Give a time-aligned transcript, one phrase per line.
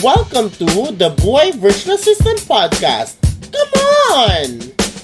[0.00, 0.64] welcome to
[0.96, 3.20] the Boy Virtual Assistant Podcast.
[3.52, 3.72] Come
[4.16, 4.48] on!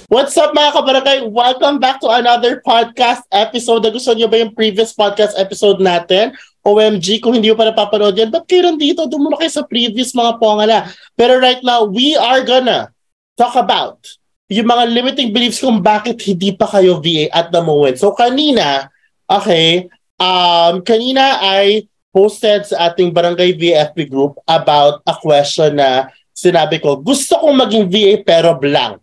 [0.09, 1.17] What's up mga kabarangay?
[1.29, 3.85] Welcome back to another podcast episode.
[3.93, 6.33] Gusto niyo ba yung previous podcast episode natin?
[6.65, 9.05] OMG, kung hindi mo pa napapanood yan, ba't kayo nandito?
[9.05, 10.89] Doon muna kayo sa previous mga pongala.
[11.13, 12.89] Pero right now, we are gonna
[13.37, 14.01] talk about
[14.49, 18.01] yung mga limiting beliefs kung bakit hindi pa kayo VA at the moment.
[18.01, 18.89] So kanina,
[19.29, 21.85] okay, um, kanina ay
[22.17, 27.85] posted sa ating Barangay VFP group about a question na sinabi ko, gusto kong maging
[27.93, 28.97] VA pero blank.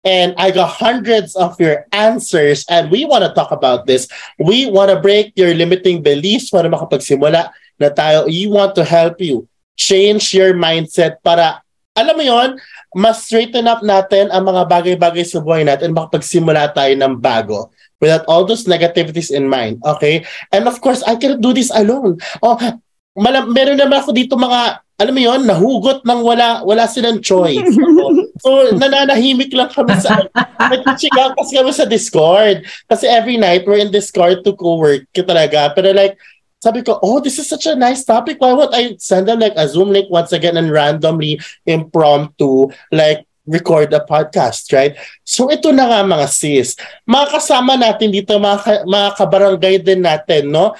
[0.00, 4.08] And I got hundreds of your answers and we want to talk about this.
[4.40, 8.28] We want to break your limiting beliefs para makapagsimula na tayo.
[8.28, 9.44] We want to help you
[9.76, 11.60] change your mindset para,
[11.92, 12.56] alam mo yon
[12.96, 17.68] mas straighten up natin ang mga bagay-bagay sa buhay natin makapagsimula tayo ng bago
[18.00, 19.82] without all those negativities in mind.
[19.84, 20.24] Okay?
[20.52, 22.18] And of course, I cannot do this alone.
[22.42, 22.56] Oh,
[23.14, 27.66] mala- meron naman ako dito mga alam mo yon nahugot ng wala wala silang choice.
[28.44, 30.22] so nananahimik lang kami sa
[30.70, 32.62] nagchichigang kasi kami sa Discord.
[32.86, 35.74] Kasi every night we're in Discord to co-work talaga.
[35.74, 36.14] Pero like
[36.62, 38.40] sabi ko, oh, this is such a nice topic.
[38.40, 43.26] Why would I send them like a Zoom link once again and randomly impromptu like
[43.44, 44.96] record a podcast, right?
[45.24, 46.76] So ito na nga mga sis.
[47.04, 50.72] Mga kasama natin dito, mga, ka- mga kabarangay din natin, no?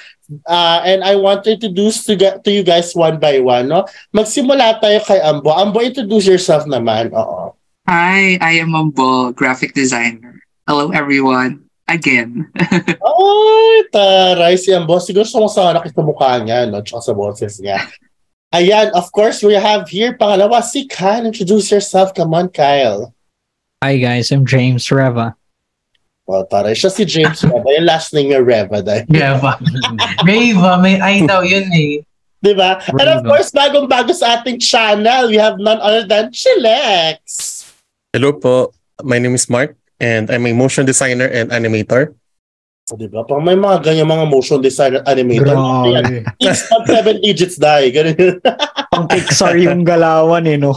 [0.49, 3.85] Uh, and I want to introduce to, to you guys one by one, no?
[4.17, 5.53] Magsimula tayo kay Ambo.
[5.53, 7.13] Ambo, introduce yourself naman.
[7.13, 7.53] Oo.
[7.85, 10.41] Hi, I am Ambo, graphic designer.
[10.65, 11.69] Hello everyone.
[11.85, 12.49] Again.
[13.05, 14.97] Ay, taray si Ambo.
[15.05, 16.81] Siguro sumasama na kita mukha niya, no?
[16.81, 17.85] Tsaka sa boses niya.
[18.55, 21.27] Ayan, of course, we have here pangalawa si Kyle.
[21.27, 22.15] Introduce yourself.
[22.15, 23.11] Come on, Kyle.
[23.83, 25.35] Hi guys, I'm James Reva.
[26.23, 26.79] Well, taray.
[26.79, 27.67] Siya si James Reva.
[27.67, 28.79] Yung last name niya, Reva.
[28.79, 29.11] Dahil.
[29.11, 29.59] Reva.
[30.23, 32.07] Reva, may I daw yun eh.
[32.39, 32.79] Diba?
[32.95, 33.29] And of Reva.
[33.29, 37.67] course, bagong-bago sa ating channel, we have none other than Chilex.
[38.15, 38.71] Hello po.
[39.03, 42.15] My name is Mark and I'm a motion designer and animator.
[42.85, 43.25] So, diba?
[43.25, 45.57] Pang may mga ganyan mga motion designer animator.
[45.57, 46.05] Ayan.
[46.05, 46.19] Grabe.
[46.37, 47.89] It's not seven digits die.
[47.89, 48.37] Ganun yun.
[48.93, 50.77] Pang Pixar yung galawan eh, no?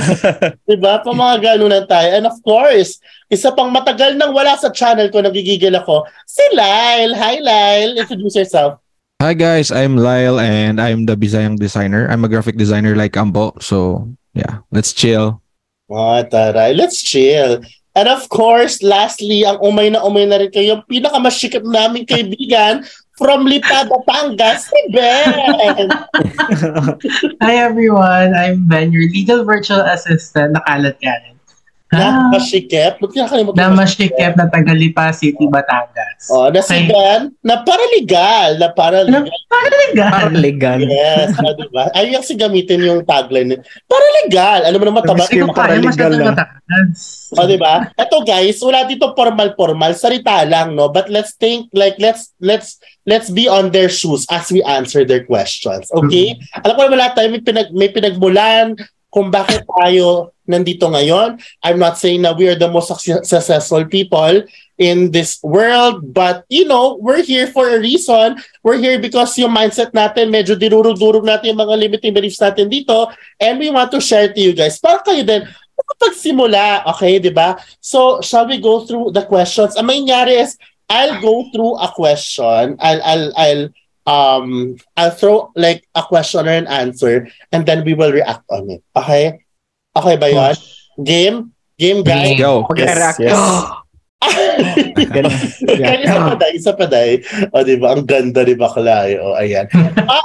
[0.68, 0.98] diba?
[1.06, 2.10] Pang mga ganun na tayo.
[2.10, 2.98] And of course,
[3.30, 7.14] isa pang matagal nang wala sa channel ko, nagigigil ako, si Lyle.
[7.14, 8.02] Hi, Lyle.
[8.02, 8.82] Introduce yourself.
[9.18, 12.06] Hi guys, I'm Lyle and I'm the Bisayang designer.
[12.06, 13.50] I'm a graphic designer like Ambo.
[13.58, 15.42] So yeah, let's chill.
[15.90, 16.70] Oh, taray.
[16.70, 17.58] Let's chill.
[17.96, 22.84] And of course, lastly, ang umay na umay na rin kayo, yung pinakamasikip namin kaibigan
[23.16, 25.88] from Lipa, Batangas, si Ben.
[27.42, 31.37] Hi everyone, I'm Ben, your legal virtual assistant na kalat kanin.
[31.88, 33.00] Na masikip.
[33.00, 36.28] Ba't kinakalimutan Na masikip na Tagalipa City, Batangas.
[36.28, 36.84] Oh, na si.
[36.84, 38.68] Ben, na paralegal, na
[39.08, 39.18] Na
[39.48, 40.10] paralegal.
[40.12, 40.78] paralegal.
[40.84, 41.84] Yes, ah, diba?
[41.96, 43.56] Ay, yung si gamitin yung tagline.
[43.88, 44.68] Paralegal.
[44.68, 45.24] Alam mo naman, taba.
[45.24, 46.24] Ko kaya paralegal na.
[46.36, 47.32] matakas.
[47.32, 47.88] O, di ba?
[47.96, 50.92] Ito guys, wala dito formal-formal, salita lang, no?
[50.92, 52.76] But let's think, like, let's, let's,
[53.08, 55.88] let's be on their shoes as we answer their questions.
[55.88, 56.36] Okay?
[56.60, 58.76] Alam ko naman lahat tayo, may, pinag, may pinagmulan
[59.08, 61.36] kung bakit tayo nandito ngayon.
[61.60, 64.44] I'm not saying na we are the most suc- successful people
[64.80, 68.40] in this world, but you know, we're here for a reason.
[68.62, 73.12] We're here because yung mindset natin, medyo dirurog-durog natin yung mga limiting beliefs natin dito,
[73.42, 74.80] and we want to share to you guys.
[74.80, 75.44] Para kayo din,
[75.98, 77.58] pagsimula, okay, di ba?
[77.82, 79.74] So, shall we go through the questions?
[79.76, 80.56] Ang mangyari is,
[80.88, 82.78] I'll go through a question.
[82.80, 83.64] I'll, I'll, I'll,
[84.08, 88.72] um, I'll throw like a question or an answer, and then we will react on
[88.72, 88.82] it.
[88.96, 89.44] Okay?
[89.92, 90.56] Okay ba yun?
[91.04, 91.52] Game?
[91.78, 92.34] Game, guys?
[92.34, 92.52] Let's go.
[92.74, 93.20] Yes.
[95.14, 95.30] Ganun.
[95.62, 97.10] Kaya isa pa day, isa pa day.
[97.54, 97.94] O, di ba?
[97.94, 99.06] Ang ganda ni Bakla.
[99.06, 99.22] eh.
[99.22, 99.70] O, ayan.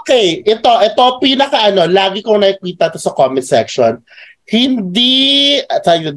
[0.01, 4.01] Okay, ito, ito, pinaka ano, lagi kong nakikita to sa comment section.
[4.49, 5.61] Hindi,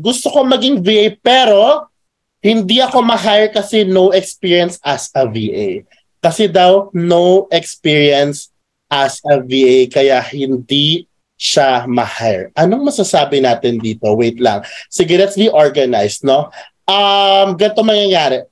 [0.01, 1.93] gusto ko maging VA, pero
[2.41, 5.85] hindi ako ma-hire kasi no experience as a VA.
[6.27, 8.51] Kasi daw, no experience
[8.91, 11.07] as a VA, kaya hindi
[11.39, 12.51] siya ma-hire.
[12.59, 14.11] Anong masasabi natin dito?
[14.19, 14.67] Wait lang.
[14.91, 16.51] Sige, let's be organized, no?
[16.83, 18.43] Um, ganito mangyayari.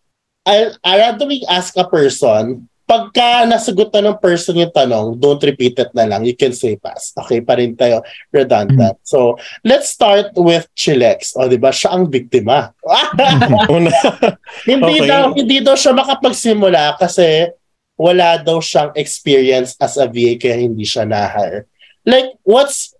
[0.46, 5.80] I, I randomly ask a person, pagka nasagot na ng person yung tanong, don't repeat
[5.80, 6.22] it na lang.
[6.28, 7.16] You can say pass.
[7.16, 9.00] Okay, pa rin tayo redundant.
[9.02, 11.32] So, let's start with Chilex.
[11.34, 11.72] O, di ba?
[11.72, 12.70] Siya ang biktima.
[14.68, 15.08] Hindi Okay.
[15.08, 17.48] daw hindi daw siya makapagsimula kasi
[17.94, 21.66] wala daw siyang experience as a VA kaya hindi siya na-hire.
[22.02, 22.92] Like, what's,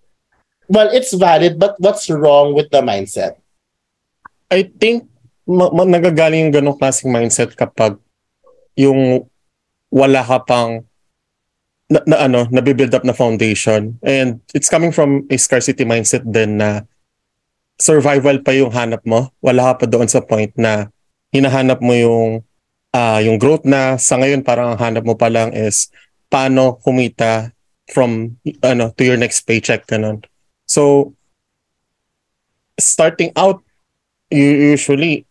[0.70, 3.36] well, it's valid, but what's wrong with the mindset?
[4.50, 5.10] I think
[5.44, 7.98] ma- ma- nagagaling yung ganong klaseng mindset kapag
[8.78, 9.26] yung
[9.90, 10.86] wala ka pang
[11.90, 13.98] na, na ano, nabibuild up na foundation.
[14.00, 16.88] And it's coming from a scarcity mindset din na
[17.76, 19.30] survival pa yung hanap mo.
[19.44, 20.88] Wala ka pa doon sa point na
[21.34, 22.42] hinahanap mo yung
[22.94, 25.90] ah yung growth na sa ngayon parang ang hanap mo pa lang is
[26.30, 27.50] paano kumita
[27.90, 30.22] from ano to your next paycheck ganun.
[30.70, 31.12] So
[32.78, 33.66] starting out
[34.30, 35.26] you usually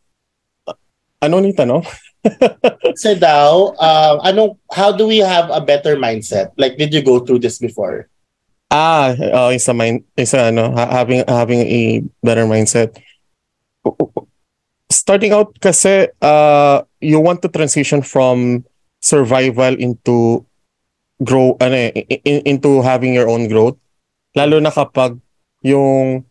[0.67, 0.75] uh,
[1.23, 1.87] ano ni tanong?
[2.83, 6.55] Kasi daw, uh, anong, how do we have a better mindset?
[6.55, 8.07] Like, did you go through this before?
[8.71, 12.97] Ah, uh, isa mind isa ano ha- having having a better mindset.
[14.89, 18.63] Starting out kasi uh you want to transition from
[19.03, 20.47] survival into
[21.19, 23.75] grow ano eh, i- i- into having your own growth.
[24.33, 25.19] Lalo na kapag
[25.61, 26.23] yung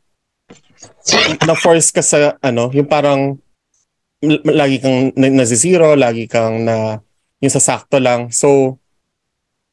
[1.46, 3.38] na force ka sa ano, yung parang
[4.46, 6.98] lagi kang na, zero, lagi kang na
[7.42, 8.30] yung sa sakto lang.
[8.30, 8.78] So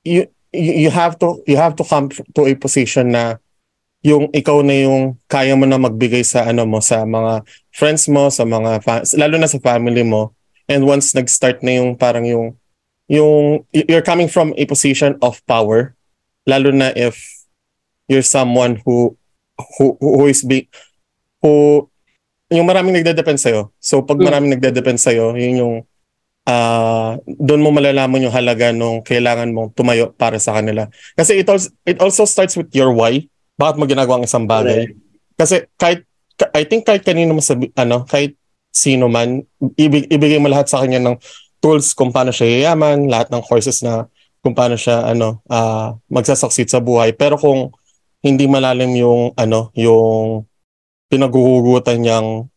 [0.03, 3.37] you you you have to you have to come to a position na
[4.01, 7.43] yung ikaw na yung kaya mo na magbigay sa ano mo sa mga
[7.75, 10.31] friends mo sa mga fa- lalo na sa family mo
[10.69, 12.55] and once nag-start na yung parang yung
[13.09, 15.97] yung you're coming from a position of power
[16.45, 17.17] lalo na if
[18.05, 19.17] you're someone who
[19.77, 20.69] who who is big
[21.41, 21.85] who
[22.49, 23.69] yung maraming nagde-depend sa'yo.
[23.77, 25.75] So pag maraming nagde-depend sa'yo, yun yung
[26.49, 30.89] ah doon mo malalaman yung halaga nung kailangan mong tumayo para sa kanila.
[31.13, 33.21] Kasi it also, it also starts with your why.
[33.53, 34.97] Bakit mo ginagawa ang isang bagay?
[35.37, 38.38] Kasi kahit ka- I think kahit kanino mo sabi, ano, kahit
[38.69, 39.43] sino man,
[39.75, 41.17] ibig, ibigay mo lahat sa kanya ng
[41.59, 44.07] tools kung paano siya yayaman, lahat ng courses na
[44.39, 47.11] kung paano siya ano, ah magsasucceed sa buhay.
[47.11, 47.75] Pero kung
[48.23, 50.47] hindi malalim yung ano, yung
[51.11, 52.47] pinaguhugutan niyang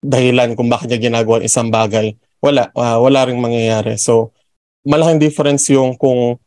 [0.00, 4.00] dahilan kung bakit niya ginagawa ang isang bagay, wala, ah, wala ring mangyayari.
[4.00, 4.32] So,
[4.84, 6.40] malaking difference yung kung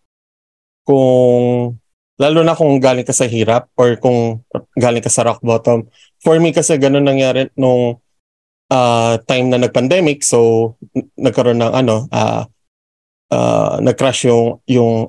[0.83, 1.77] kung
[2.17, 4.41] lalo na kung galing ka sa hirap or kung
[4.75, 5.87] galing ka sa rock bottom.
[6.21, 8.02] For me kasi ganun nangyari nung
[8.73, 10.73] ah, time na nag-pandemic so
[11.13, 12.49] nagkaroon ng ano ah
[13.29, 15.05] ah, nag-crash yung yung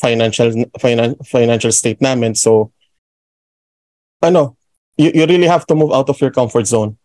[0.00, 0.48] financial
[0.80, 2.32] finan- financial state namin.
[2.32, 2.72] So
[4.24, 4.56] ano
[4.96, 6.96] you, you really have to move out of your comfort zone.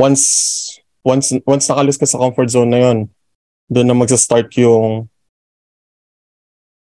[0.00, 2.98] Once once once nakalis ka sa comfort zone na yon
[3.68, 5.10] doon na magsa-start yung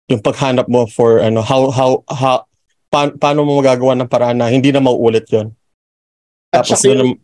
[0.07, 2.47] yung paghanap mo for ano how how, how
[2.87, 5.51] pa, paano mo magagawa ng paraan na hindi na mauulit yon
[6.47, 7.19] tapos doon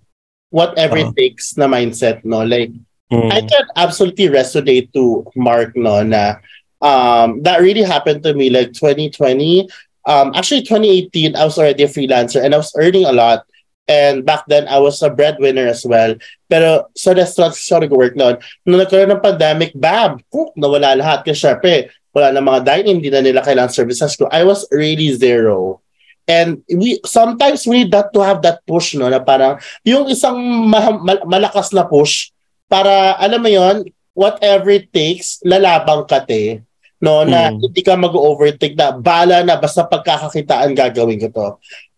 [0.54, 1.18] whatever it Uh-huh.
[1.18, 2.46] takes na mindset, no?
[2.46, 2.70] Like,
[3.10, 6.38] mm, I can absolutely resonate to Mark, no, na
[6.78, 9.66] um, that really happened to me like 2020.
[10.06, 13.50] Um, actually, 2018, I was already a freelancer and I was earning a lot.
[13.84, 16.16] And back then, I was a breadwinner as well.
[16.48, 18.40] Pero sa restaurant siya nag-work noon.
[18.64, 20.24] Nung nagkaroon ng pandemic, bam!
[20.32, 21.28] Cook, nawala lahat.
[21.28, 24.32] Kasi syempre, wala na mga dine-in, hindi na nila kailangan services ko.
[24.32, 25.83] I was really zero.
[26.24, 30.40] And we sometimes we need that to have that push no na parang yung isang
[30.40, 32.32] ma- ma- malakas na push
[32.72, 33.84] para alam mo yon
[34.16, 36.64] whatever it takes lalabang ka te
[37.04, 37.60] no na Mm.
[37.60, 41.48] hindi ka mag-overtake na bala na basta pagkakakitaan gagawin ko to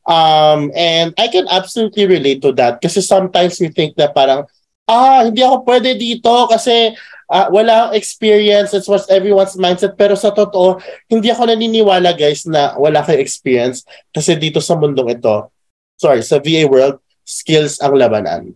[0.06, 4.50] um and I can absolutely relate to that kasi sometimes we think na parang
[4.86, 6.98] ah hindi ako pwede dito kasi
[7.30, 8.74] ah, wala akong experience.
[8.74, 9.98] It's what everyone's mindset.
[9.98, 13.86] Pero sa totoo hindi ako naniniwala guys na wala kang experience.
[14.14, 15.50] Kasi dito sa mundong ito
[15.96, 18.54] sorry sa VA world skills ang labanan.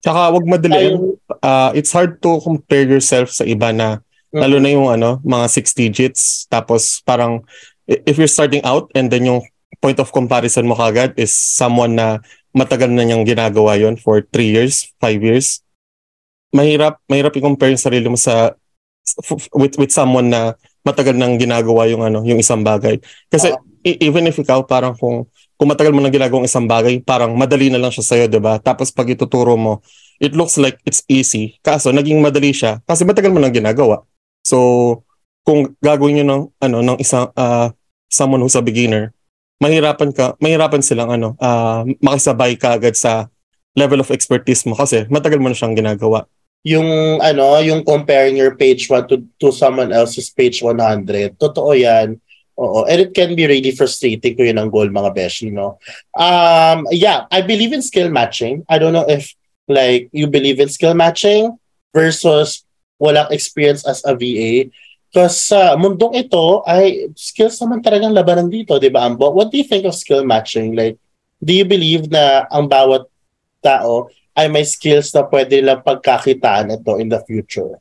[0.00, 4.00] Tsaka wag madaliin Tayo- uh, it's hard to compare yourself sa iba na
[4.30, 6.46] lalo na yung ano mga six digits.
[6.46, 7.42] Tapos parang
[7.86, 9.42] if you're starting out and then yung
[9.82, 12.22] point of comparison mo kagad is someone na
[12.56, 15.65] matagal na niyang ginagawa yon for 3 years, 5 years
[16.56, 18.56] mahirap mahirap i-compare yung sarili mo sa
[19.04, 22.96] f- f- with with someone na matagal nang ginagawa yung ano yung isang bagay.
[23.28, 23.52] Kasi
[23.84, 25.28] e- even if ikaw parang kung
[25.60, 28.40] kung matagal mo nang ginagawa ang isang bagay parang madali na lang siya sa'yo 'di
[28.40, 28.56] ba?
[28.58, 29.84] Tapos pag ituturo mo
[30.16, 31.60] it looks like it's easy.
[31.60, 34.02] Kaso naging madali siya kasi matagal mo nang ginagawa.
[34.40, 35.04] So
[35.46, 37.70] kung gagawin niyo ng ano ng isang ah,
[38.10, 39.14] someone who's a beginner
[39.62, 43.30] mahirapan ka mahirapan silang ano ah, makisabay ka agad sa
[43.76, 46.26] level of expertise mo kasi matagal mo na siyang ginagawa
[46.66, 51.38] yung ano, yung comparing your page 1 to, to someone else's page 100.
[51.38, 52.18] Totoo yan.
[52.58, 52.82] Oo.
[52.90, 55.78] And it can be really frustrating kung yun ang goal, mga besh, you know.
[56.18, 58.66] Um, yeah, I believe in skill matching.
[58.66, 59.30] I don't know if
[59.70, 61.54] like you believe in skill matching
[61.94, 62.66] versus
[62.98, 64.66] walang experience as a VA.
[65.06, 69.30] Because sa mundong ito, ay skills naman talagang labanan dito, di ba, Ambo?
[69.30, 70.74] What do you think of skill matching?
[70.74, 70.98] Like,
[71.38, 73.06] do you believe na ang bawat
[73.62, 77.80] tao ay may skills na pwede nilang pagkakitaan ito in the future?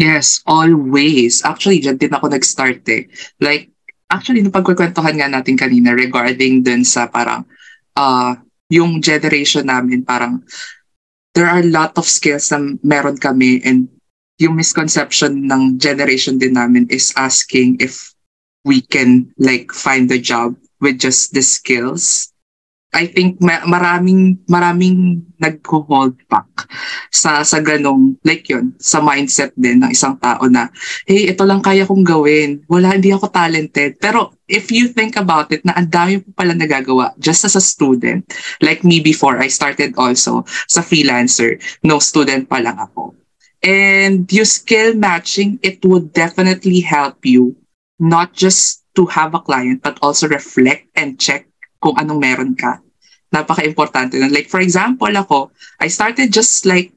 [0.00, 1.44] Yes, always.
[1.44, 3.12] Actually, dyan din ako nag-start eh.
[3.36, 3.68] Like,
[4.08, 7.44] actually, nung pagkukwentuhan nga natin kanina regarding dun sa parang,
[7.94, 8.32] uh,
[8.72, 10.40] yung generation namin, parang,
[11.36, 13.92] there are a lot of skills na meron kami and
[14.40, 18.16] yung misconception ng generation din namin is asking if
[18.64, 22.31] we can like find a job with just the skills
[22.92, 26.68] I think ma- maraming maraming nagho-hold back
[27.08, 30.68] sa sa ganong like yun sa mindset din ng isang tao na
[31.08, 32.60] hey ito lang kaya kong gawin.
[32.68, 33.96] Wala hindi ako talented.
[33.96, 37.64] Pero if you think about it na ang dami po pala nagagawa just as a
[37.64, 38.28] student
[38.60, 41.56] like me before I started also sa freelancer.
[41.80, 43.16] No student pa lang ako.
[43.64, 47.56] And yung skill matching it would definitely help you
[47.96, 51.48] not just to have a client but also reflect and check
[51.82, 52.78] kung anong meron ka.
[53.34, 54.30] Napaka-importante nun.
[54.30, 55.50] Like, for example, ako,
[55.82, 56.94] I started just like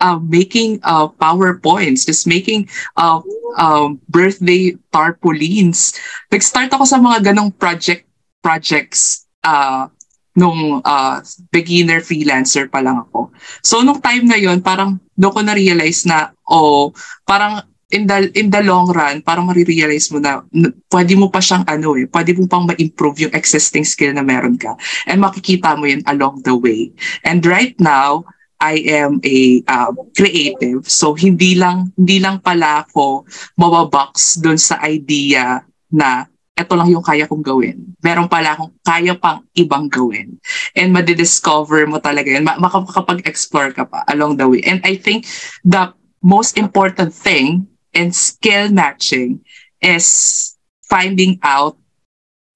[0.00, 3.20] uh, making uh, PowerPoints, just making uh,
[3.60, 5.92] um, birthday tarpaulins.
[6.32, 8.08] Nag-start ako sa mga ganong project
[8.42, 9.86] projects uh,
[10.34, 11.20] nung uh,
[11.52, 13.30] beginner freelancer pa lang ako.
[13.60, 16.90] So, nung time na yon parang doon ko na-realize na, oh,
[17.28, 20.40] parang in the in the long run, parang marirealize mo na
[20.88, 24.56] pwede mo pa siyang ano eh, pwede mo pang ma-improve yung existing skill na meron
[24.56, 24.74] ka.
[25.04, 26.90] And makikita mo yun along the way.
[27.22, 28.24] And right now,
[28.58, 30.88] I am a uh, creative.
[30.88, 33.28] So hindi lang hindi lang pala ako
[33.60, 35.60] mababox doon sa idea
[35.92, 37.96] na ito lang yung kaya kong gawin.
[38.00, 40.36] Meron pala akong kaya pang ibang gawin.
[40.72, 42.44] And madidiscover mo talaga yun.
[42.44, 44.60] Makakapag-explore ka pa along the way.
[44.64, 45.28] And I think
[45.64, 45.90] the
[46.22, 49.40] most important thing and skill matching
[49.80, 50.52] is
[50.88, 51.76] finding out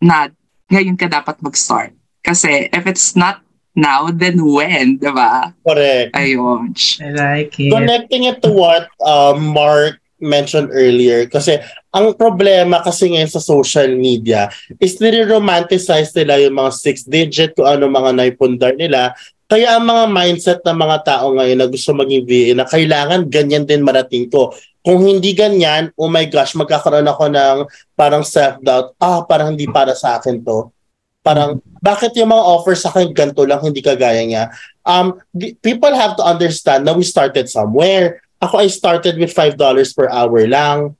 [0.00, 0.28] na
[0.72, 1.94] ngayon ka dapat mag-start.
[2.26, 3.40] Kasi if it's not
[3.76, 5.54] now, then when, di ba?
[5.62, 6.16] Correct.
[6.16, 6.74] Ayun.
[7.00, 7.70] I like it.
[7.70, 11.60] Connecting it to what um, Mark mentioned earlier kasi
[11.92, 14.48] ang problema kasi ngayon sa social media
[14.80, 19.12] is nire-romanticize nila yung mga six digit kung ano mga naipundar nila
[19.44, 23.68] kaya ang mga mindset ng mga tao ngayon na gusto maging VA na kailangan ganyan
[23.68, 27.66] din marating ko kung hindi ganyan, oh my gosh, magkakaroon ako ng
[27.98, 28.94] parang self-doubt.
[29.02, 30.70] Ah, parang hindi para sa akin to.
[31.26, 34.54] Parang, bakit yung mga offers sa akin ganito lang, hindi kagaya niya?
[34.86, 35.18] Um,
[35.58, 38.22] people have to understand na we started somewhere.
[38.38, 39.58] Ako, I started with $5
[39.98, 40.94] per hour lang.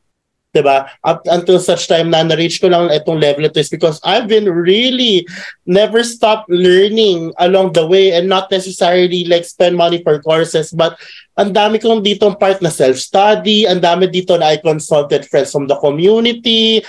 [0.57, 0.89] 'Di ba?
[1.05, 4.49] Up until such time na na-reach ko lang itong level ito is because I've been
[4.49, 5.29] really
[5.69, 10.97] never stop learning along the way and not necessarily like spend money for courses but
[11.37, 15.69] ang dami kong dito part na self-study, ang dami dito na I consulted friends from
[15.69, 16.81] the community.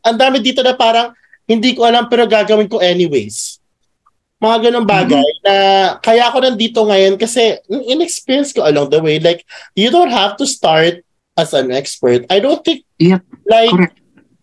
[0.00, 1.12] Ang dami dito na parang
[1.44, 3.60] hindi ko alam pero gagawin ko anyways.
[4.40, 5.44] Mga ganong bagay mm-hmm.
[5.44, 5.56] na
[6.00, 9.20] kaya ako nandito ngayon kasi in-experience ko along the way.
[9.20, 9.44] Like,
[9.76, 11.03] you don't have to start
[11.36, 12.26] as an expert.
[12.30, 13.22] I don't think Yep.
[13.46, 13.98] like Correct.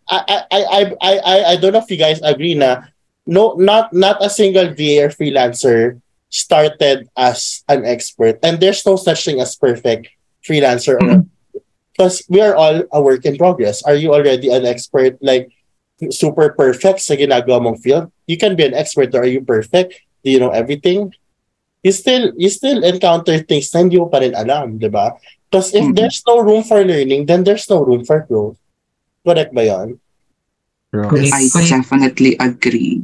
[0.10, 0.19] I,
[0.51, 2.83] I I I I I don't know if you guys agree na
[3.25, 8.95] no not not a single VA or freelancer started as an expert and there's no
[8.95, 10.07] such thing as perfect
[10.43, 11.27] freelancer mm-hmm.
[11.91, 13.83] because we are all a work in progress.
[13.83, 15.51] Are you already an expert like
[16.10, 18.12] super perfect sa ginagawa mong field?
[18.27, 19.95] You can be an expert or are you perfect?
[20.24, 21.13] Do you know everything?
[21.83, 25.13] You still you still encounter things na hindi mo pa rin alam, di ba?
[25.51, 26.00] Because if Mhm.
[26.00, 28.55] there's no room for learning, then there's no room for growth.
[29.27, 30.00] Correct ba yan?
[30.96, 31.36] Correct.
[31.36, 33.03] I definitely agree.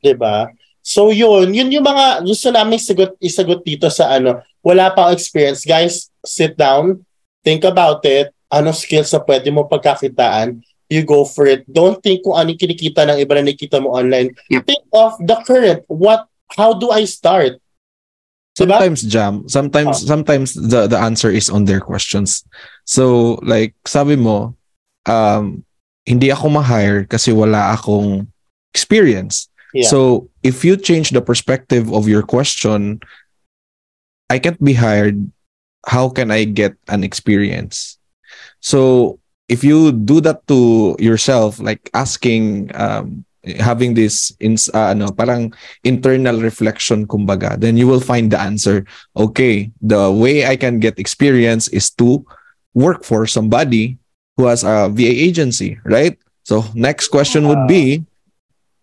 [0.00, 0.48] 'Di ba?
[0.82, 5.62] So yun, yun yung mga gusto namin sagot, isagot dito sa ano, wala pang experience.
[5.62, 7.06] Guys, sit down,
[7.46, 10.58] think about it, ano skills na pwede mo pagkakitaan,
[10.90, 11.62] you go for it.
[11.70, 14.34] Don't think kung anong kinikita ng iba na nakikita mo online.
[14.50, 14.66] Yep.
[14.66, 15.86] Think of the current.
[15.86, 16.26] What,
[16.58, 17.61] how do I start?
[18.52, 22.44] Sometimes jam, sometimes sometimes the the answer is on their questions.
[22.84, 24.56] So like sabi mo
[25.08, 25.64] um
[26.04, 28.28] hindi ako ma-hire kasi wala akong
[28.74, 29.48] experience.
[29.72, 29.88] Yeah.
[29.88, 33.00] So if you change the perspective of your question,
[34.28, 35.32] I can't be hired.
[35.86, 37.98] How can I get an experience?
[38.60, 39.18] So
[39.48, 43.24] if you do that to yourself, like asking, um,
[43.58, 45.52] having this in, uh, ano, parang
[45.84, 48.84] internal reflection, kumbaga, then you will find the answer.
[49.16, 52.24] Okay, the way I can get experience is to
[52.74, 53.98] work for somebody
[54.36, 56.16] who has a VA agency, right?
[56.44, 58.04] So next question would be,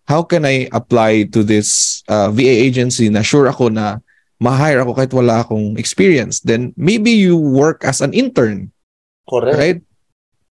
[0.07, 3.99] how can I apply to this uh, VA agency na sure ako na
[4.39, 6.39] ma-hire ako kahit wala akong experience?
[6.41, 8.71] Then maybe you work as an intern,
[9.29, 9.57] Correct.
[9.57, 9.79] right?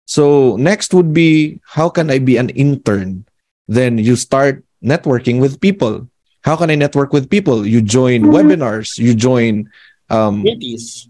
[0.08, 3.27] So next would be how can I be an intern?
[3.68, 6.08] Then you start networking with people.
[6.42, 7.66] How can I network with people?
[7.68, 9.68] You join webinars, you join
[10.08, 11.08] um Communities.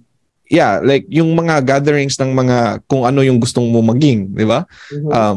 [0.50, 4.67] yeah, like yung mga gatherings ng mga kung ano yung gustong mo maging, di ba?
[4.91, 5.11] Mhm.
[5.15, 5.37] Um,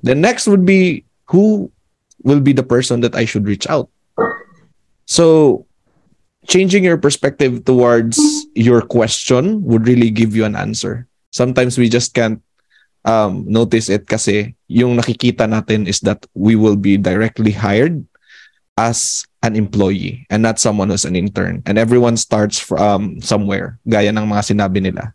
[0.00, 1.68] the next would be who
[2.24, 3.90] will be the person that I should reach out.
[5.04, 5.66] So,
[6.46, 8.16] changing your perspective towards
[8.54, 11.06] your question would really give you an answer.
[11.34, 12.40] Sometimes we just can't
[13.04, 18.02] um, notice it kasi yung nakikita natin is that we will be directly hired
[18.78, 21.62] as an employee and not someone who's an intern.
[21.66, 25.14] And everyone starts from somewhere, gaya ng mga sinabi nila.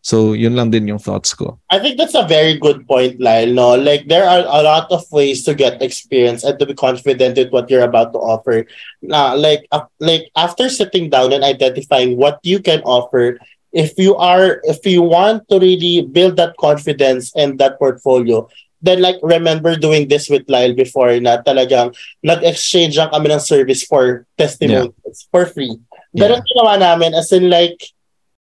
[0.00, 1.60] So, yun lang din yung thoughts ko.
[1.68, 3.52] I think that's a very good point, Lyle.
[3.52, 7.36] No, like there are a lot of ways to get experience and to be confident
[7.36, 8.64] with what you're about to offer.
[9.04, 13.36] Uh, like, uh, like after sitting down and identifying what you can offer,
[13.72, 18.48] if you are, if you want to really build that confidence and that portfolio,
[18.82, 23.84] then like remember doing this with Lyle before na talagang nag-exchange lang kami ng service
[23.84, 25.76] for testimonials for free.
[26.16, 26.44] Pero Yeah.
[26.48, 27.76] ginawa namin as in like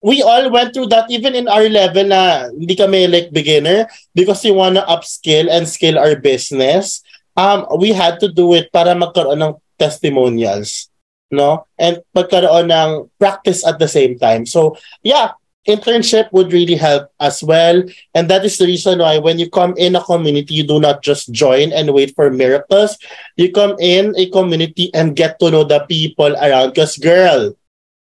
[0.02, 4.42] we all went through that even in our level na hindi kami like beginner because
[4.42, 7.02] we wanna upskill and scale our business.
[7.32, 10.91] Um, we had to do it para magkaroon ng testimonials,
[11.32, 11.66] no?
[11.80, 14.44] And magkaroon ng practice at the same time.
[14.44, 15.32] So, yeah,
[15.66, 17.82] internship would really help as well.
[18.14, 21.02] And that is the reason why when you come in a community, you do not
[21.02, 23.00] just join and wait for miracles.
[23.40, 26.76] You come in a community and get to know the people around.
[26.76, 27.56] Because, girl,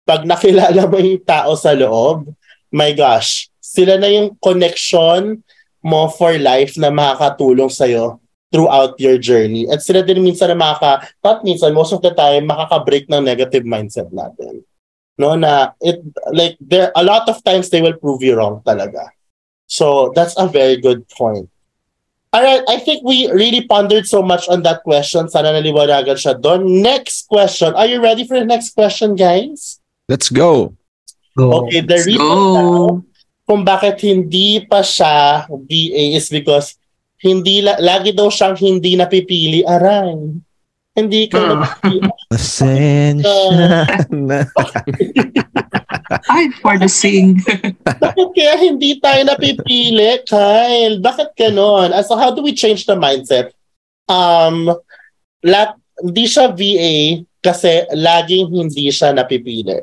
[0.05, 2.29] pag nakilala mo yung tao sa loob,
[2.69, 5.41] my gosh, sila na yung connection
[5.79, 8.19] mo for life na makakatulong sa'yo
[8.55, 9.67] throughout your journey.
[9.67, 13.67] At sila din minsan na makaka, not minsan, most of the time, makaka-break ng negative
[13.67, 14.63] mindset natin.
[15.19, 15.99] No, na it,
[16.31, 19.11] like, there, a lot of times they will prove you wrong talaga.
[19.67, 21.51] So, that's a very good point.
[22.31, 25.27] Alright, I think we really pondered so much on that question.
[25.27, 26.79] Sana naliwanagan siya doon.
[26.79, 27.75] Next question.
[27.75, 29.79] Are you ready for the next question, guys?
[30.07, 30.75] Let's go.
[31.35, 31.67] Go.
[31.67, 32.55] Okay, the Let's reason go.
[32.55, 33.03] now
[33.45, 36.75] kung bakit hindi pa siya VA is because
[37.25, 40.13] hindi la- lagi daw siyang hindi napipili aray.
[40.95, 41.49] Hindi ka Hmm.
[41.59, 42.07] napipili.
[42.31, 43.83] Pasensya
[44.13, 44.39] na.
[46.31, 47.41] Ay, for the sing.
[48.03, 51.01] Bakit kaya hindi tayo napipili, Kyle?
[51.01, 51.89] Bakit ganon?
[51.91, 53.51] Ah, So how do we change the mindset?
[54.05, 54.69] Um,
[55.41, 56.95] lat, hindi siya VA
[57.41, 59.81] kasi laging hindi siya napipili.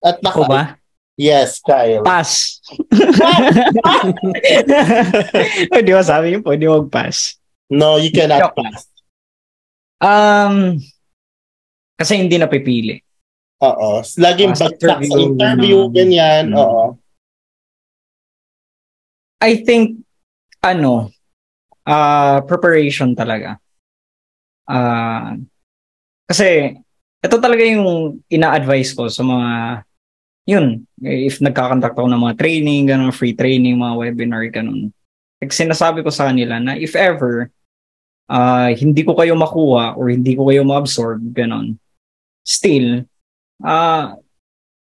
[0.00, 0.62] At Ako naka, ba?
[1.16, 2.02] Yes, Kyle.
[2.02, 2.60] Pass.
[5.72, 7.38] o, di ba sabi niyo, pwede mag-pass.
[7.70, 8.58] No, you cannot Joke.
[8.58, 8.90] pass.
[10.02, 10.82] Um,
[11.96, 13.00] kasi hindi napipili.
[13.64, 14.02] Oo.
[14.02, 15.92] Laging sa bagsak sa interview, interview, no.
[15.94, 16.44] ganyan.
[16.52, 16.60] Mm.
[16.60, 16.84] Oo.
[19.40, 20.04] I think,
[20.64, 21.12] ano,
[21.84, 23.60] uh, preparation talaga.
[24.64, 25.36] Ah,
[26.24, 26.80] kasi,
[27.20, 29.50] ito talaga yung ina-advise ko sa mga,
[30.44, 34.92] yun, if nagkakontak ako ng mga training, ganun, free training, mga webinar, ganun.
[35.40, 37.48] Like, sinasabi ko sa kanila na if ever,
[38.28, 41.80] ah, hindi ko kayo makuha or hindi ko kayo ma-absorb, ganun,
[42.44, 43.08] still,
[43.64, 44.20] ah,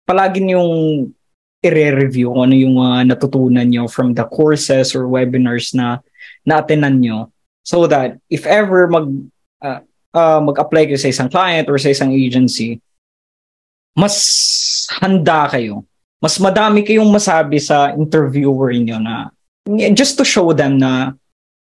[0.08, 1.12] palagi yung
[1.60, 6.00] i-review kung ano yung mga natutunan nyo from the courses or webinars na
[6.48, 7.28] na-attendan nyo
[7.68, 9.12] so that if ever mag
[9.60, 9.84] uh,
[10.16, 12.80] uh, mag-apply kayo sa isang client or sa isang agency
[13.92, 14.16] mas
[14.98, 15.86] handa kayo
[16.20, 19.32] mas madami kayong masabi sa interviewer niyo na
[19.96, 21.16] just to show them na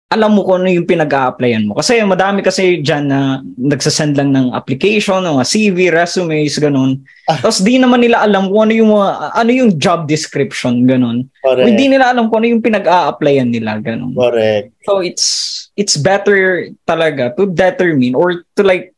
[0.08, 1.76] alam mo kung ano yung pinag-a-applyan mo.
[1.76, 7.04] Kasi madami kasi dyan na nagsasend lang ng application, mga CV, resumes, ganun.
[7.28, 7.36] Ah.
[7.36, 11.28] Tapos di naman nila alam kung ano yung, ano yung job description, ganun.
[11.44, 11.68] Correct.
[11.68, 14.16] hindi nila alam kung ano yung pinag-a-applyan nila, ganun.
[14.16, 14.72] Correct.
[14.88, 15.28] So it's
[15.76, 18.96] it's better talaga to determine or to like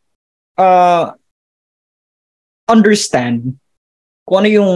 [0.57, 1.13] uh
[2.71, 3.60] understand
[4.31, 4.73] kung ano yung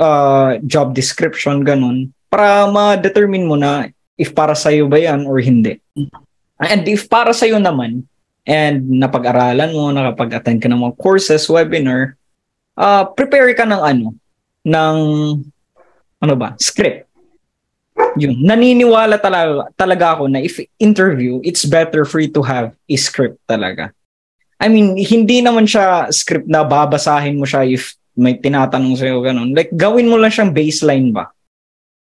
[0.00, 5.76] uh, job description ganun para ma-determine mo na if para sa ba yan or hindi.
[6.56, 8.08] And if para sa naman
[8.48, 12.16] and napag-aralan mo, nakapag-attend ka ng mga courses, webinar,
[12.80, 14.06] uh, prepare ka ng ano,
[14.64, 14.96] ng
[16.24, 17.12] ano ba, script
[18.16, 18.40] yun.
[18.40, 23.40] Naniniwala talaga, talaga ako na if interview, it's better for you to have a script
[23.44, 23.92] talaga.
[24.56, 29.52] I mean, hindi naman siya script na babasahin mo siya if may tinatanong sa'yo, ganun.
[29.52, 31.32] Like, gawin mo lang siyang baseline ba?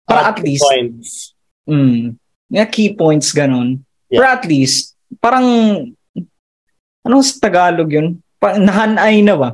[0.03, 1.09] Para Ah, at least, Points.
[1.65, 2.17] mm,
[2.49, 3.85] yeah, key points, ganun.
[4.09, 4.25] Yeah.
[4.25, 5.47] Para at least, parang,
[7.03, 8.09] anong sa Tagalog yun?
[8.41, 9.51] Pa, nahanay na ba?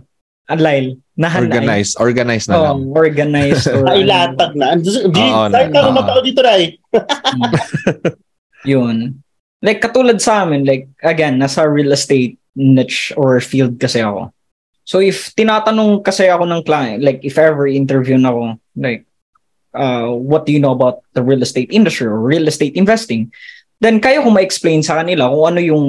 [0.47, 1.01] Alail.
[1.17, 1.47] Nahanay.
[1.49, 1.91] Organize.
[1.97, 2.79] Organize na Oh, lang.
[2.93, 3.67] organized.
[3.67, 4.11] Or, Ay, ano.
[4.11, 4.67] latag na.
[4.77, 4.91] Di,
[5.25, 6.77] Oo, start ka lumatao dito, Ray.
[8.71, 9.19] Yun.
[9.59, 14.31] Like, katulad sa amin, like, again, nasa real estate niche or field kasi ako.
[14.85, 19.09] So if tinatanong kasi ako ng client, like if ever interview na ako, like
[19.73, 23.33] uh, what do you know about the real estate industry or real estate investing?
[23.81, 25.87] Then kaya ko ma-explain sa kanila kung ano yung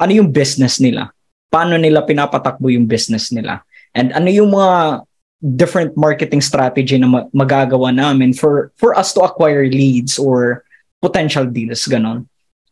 [0.00, 1.12] ano yung business nila.
[1.52, 3.62] Paano nila pinapatakbo yung business nila.
[3.92, 5.04] And ano yung mga
[5.42, 10.64] different marketing strategy na ma- magagawa namin for for us to acquire leads or
[11.04, 12.24] potential deals ganon.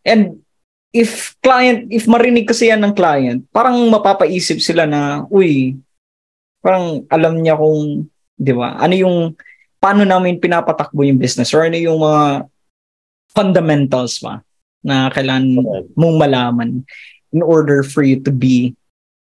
[0.06, 0.40] And
[0.90, 5.78] if client, if marinig kasi yan ng client, parang mapapaisip sila na, uy,
[6.60, 9.16] parang alam niya kung, di ba, ano yung,
[9.80, 12.44] paano namin pinapatakbo yung business or ano yung mga
[13.32, 14.44] fundamentals pa
[14.84, 15.56] na kailangan
[15.96, 16.84] mong malaman
[17.32, 18.74] in order for you to be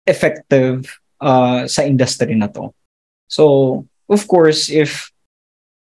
[0.05, 2.75] effective uh, sa industry na to.
[3.31, 5.09] So, of course, if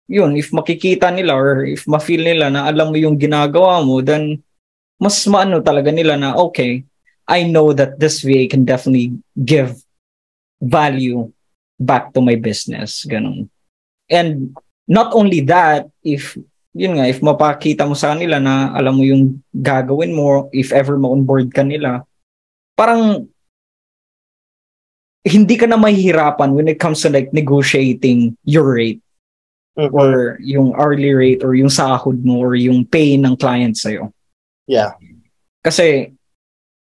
[0.05, 4.39] yun, if makikita nila or if ma-feel nila na alam mo yung ginagawa mo, then
[5.01, 6.83] mas maano talaga nila na, okay,
[7.25, 9.75] I know that this VA can definitely give
[10.61, 11.31] value
[11.79, 13.03] back to my business.
[13.03, 13.49] Ganun.
[14.07, 14.55] And
[14.87, 16.37] not only that, if
[16.75, 20.99] yun nga, if mapakita mo sa kanila na alam mo yung gagawin mo, if ever
[20.99, 22.03] ma-onboard ka nila,
[22.75, 23.25] parang
[25.25, 29.01] hindi ka na mahihirapan when it comes to like negotiating your rate
[29.75, 29.91] Mhm.
[29.91, 34.13] or yung hourly rate or yung sahod mo or yung pay ng client sa'yo.
[34.65, 34.97] Yeah.
[35.61, 36.13] Kasi,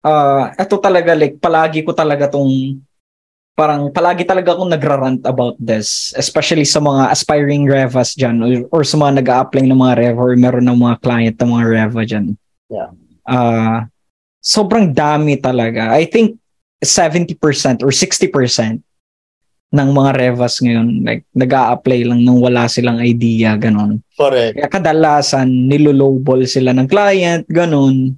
[0.04, 2.80] uh, ito talaga, like, palagi ko talaga tong,
[3.54, 8.82] parang palagi talaga akong nagrarant about this, especially sa mga aspiring revas dyan or, or
[8.82, 12.00] sa mga nag apply ng mga reva or meron ng mga client ng mga reva
[12.02, 12.26] dyan.
[12.66, 12.90] Yeah.
[13.22, 13.86] Uh,
[14.42, 15.94] sobrang dami talaga.
[15.94, 16.36] I think
[16.82, 17.38] 70%
[17.80, 18.82] or 60%
[19.74, 23.98] ng mga revas ngayon, like, nag apply lang nang wala silang idea, ganon.
[24.14, 24.54] Correct.
[24.54, 28.14] Kaya kadalasan, nilolowball sila ng client, ganun.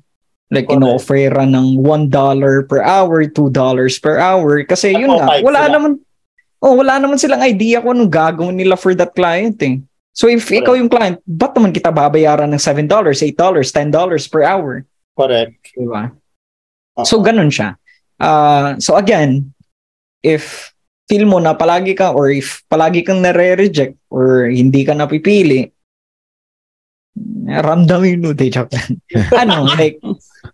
[0.52, 0.84] Like, Correct.
[0.84, 4.52] ino-offera ng $1 per hour, $2 per hour.
[4.68, 5.72] Kasi yun nga, wala sila.
[5.72, 5.90] naman,
[6.60, 9.80] oh, wala naman silang idea kung anong gagawin nila for that client eh.
[10.16, 14.84] So if ikaw yung client, ba't naman kita babayaran ng $7, $8, $10 per hour?
[15.12, 15.76] Correct.
[15.76, 16.12] Diba?
[17.00, 17.04] Oo.
[17.04, 17.76] So ganun siya.
[18.16, 19.52] Uh, so again,
[20.24, 20.72] if
[21.06, 25.70] feel mo na palagi ka or if palagi kang nare-reject or hindi ka napipili,
[27.46, 29.00] ramdamin mo, de joke lang.
[29.42, 30.02] ano, like,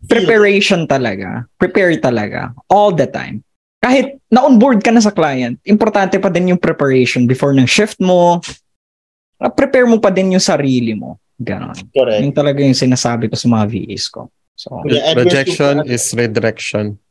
[0.06, 1.48] preparation talaga.
[1.56, 2.52] Prepare talaga.
[2.68, 3.42] All the time.
[3.82, 8.38] Kahit na-onboard ka na sa client, importante pa din yung preparation before ng shift mo.
[9.58, 11.18] Prepare mo pa din yung sarili mo.
[11.34, 11.74] Ganon.
[11.90, 12.22] Correct.
[12.22, 14.30] Yung talaga yung sinasabi ko sa mga VAs ko.
[14.54, 17.01] So, Yeah, Rejection is redirection.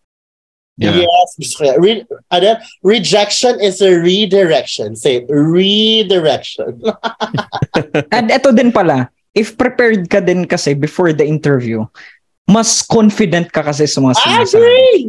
[0.82, 1.06] Yeah.
[1.06, 1.62] Yes.
[1.78, 4.98] Re- ano, rejection is a redirection.
[4.98, 6.82] Say redirection.
[8.15, 11.86] And eto din pala, if prepared ka din kasi before the interview,
[12.50, 14.58] mas confident ka kasi sa mga I sinasabi.
[14.58, 15.02] agree!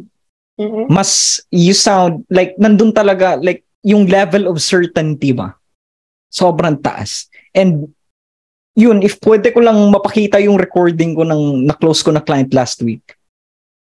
[0.61, 0.85] Mhm.
[0.93, 5.57] Mas you sound like nandun talaga like yung level of certainty ba?
[6.29, 7.33] Sobrang taas.
[7.57, 7.89] And
[8.77, 12.81] yun, if pwede ko lang mapakita yung recording ko ng na-close ko na client last
[12.85, 13.17] week,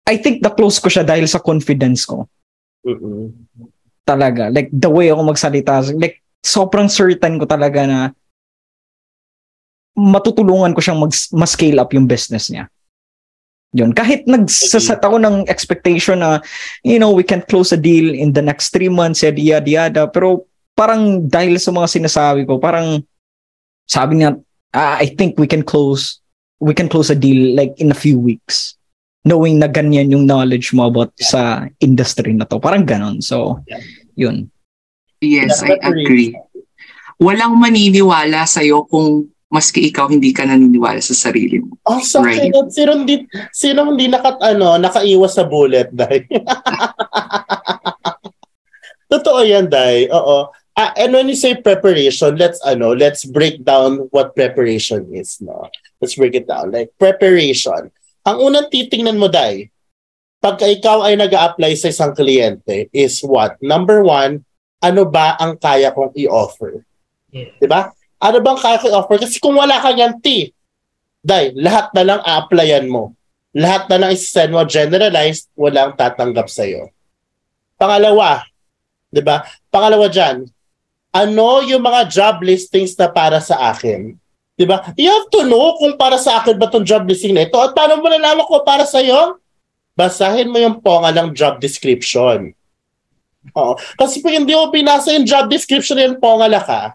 [0.08, 2.26] I think na-close ko siya dahil sa confidence ko.
[2.80, 3.50] Mhm.
[4.10, 4.50] talaga.
[4.50, 5.86] Like, the way ako magsalita.
[5.94, 8.10] Like, sobrang certain ko talaga na
[9.94, 12.66] matutulungan ko siyang mag, ma-scale up yung business niya.
[13.70, 13.94] Yun.
[13.94, 16.42] Kahit nagsaset ako ng expectation na,
[16.82, 20.02] you know, we can close a deal in the next three months, yada, yada, yada.
[20.10, 22.98] Pero parang dahil sa mga sinasabi ko, parang
[23.86, 24.34] sabi niya,
[24.74, 26.18] "Ah, I think we can close,
[26.58, 28.79] we can close a deal like in a few weeks.
[29.20, 32.56] Knowing na ganyan yung knowledge mo about sa industry na to.
[32.56, 33.20] Parang ganon.
[33.20, 33.60] So,
[34.16, 34.48] yun.
[35.20, 36.32] Yes, I agree.
[37.20, 41.76] Walang maniniwala sa'yo kung maski ikaw hindi ka naniniwala sa sarili mo.
[41.84, 42.48] Oh, sa Right.
[42.48, 46.24] akin, sino hindi, sino hindi nakat, ano, nakaiwas sa bullet, Day?
[49.12, 50.06] Totoo yan, Day.
[50.08, 50.48] Oo.
[50.78, 55.66] Ah, and when you say preparation, let's, ano, let's break down what preparation is, no?
[56.00, 56.70] Let's break it down.
[56.70, 57.90] Like, preparation.
[58.30, 59.74] Ang unang titingnan mo, Day,
[60.38, 63.58] pagka ikaw ay nag apply sa isang kliyente is what?
[63.58, 64.46] Number one,
[64.78, 66.86] ano ba ang kaya kong i-offer?
[67.34, 67.50] Yeah.
[67.58, 67.90] Diba?
[68.22, 69.18] Ano bang kaya kong i-offer?
[69.18, 70.54] Kasi kung wala kang yan, T,
[71.18, 73.18] Day, lahat na lang a-applyan mo.
[73.50, 76.86] Lahat na lang isi-send mo generalized, walang tatanggap sa'yo.
[77.74, 78.46] Pangalawa,
[79.10, 79.42] di ba?
[79.74, 80.46] Pangalawa dyan,
[81.10, 84.14] ano yung mga job listings na para sa akin?
[84.60, 84.92] Di ba?
[85.00, 87.72] You have to know kung para sa akin ba itong job listing na ito at
[87.72, 89.40] paano mo nalaman ko para sa'yo?
[89.96, 92.52] Basahin mo yung ponga ng job description.
[93.56, 93.80] Oo.
[93.96, 96.92] Kasi pag hindi mo binasa yung job description yung pongala ka,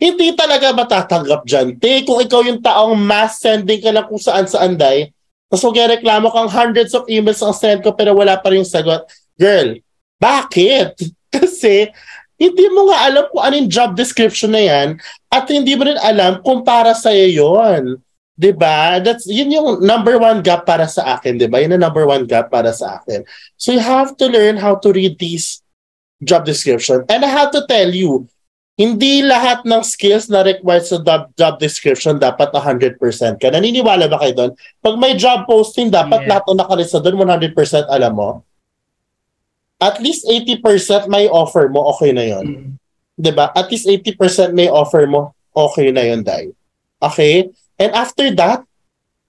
[0.00, 1.76] hindi talaga matatanggap dyan.
[1.76, 5.12] Te, kung ikaw yung taong mass sending ka lang kung saan saan day,
[5.52, 9.04] tapos magreklamo kang hundreds of emails ang send ko pero wala pa rin yung sagot.
[9.36, 9.76] Girl,
[10.24, 10.90] Bakit?
[11.34, 11.90] Kasi
[12.34, 14.88] hindi mo nga alam kung anong job description na yan
[15.30, 17.98] at hindi mo rin alam kung para sa'yo yun.
[18.34, 18.98] 'Di ba?
[18.98, 21.62] That's yun yung number one gap para sa akin, 'di ba?
[21.62, 23.22] Yun ang number one gap para sa akin.
[23.54, 25.62] So you have to learn how to read these
[26.18, 27.06] job description.
[27.06, 28.26] And I have to tell you,
[28.74, 32.98] hindi lahat ng skills na required sa job, job description dapat 100%
[33.38, 33.46] ka.
[33.54, 34.50] Naniniwala ba kayo doon?
[34.82, 36.30] Pag may job posting, dapat Yeah.
[36.34, 38.42] lahat ng nakalista doon 100% alam mo.
[39.84, 42.44] At least 80% may offer mo, okay na yon.
[42.48, 42.68] Mm.
[43.20, 43.52] 'Di ba?
[43.52, 46.56] At least 80% may offer mo, okay na yon, Dai.
[47.04, 47.52] Okay?
[47.76, 48.64] And after that,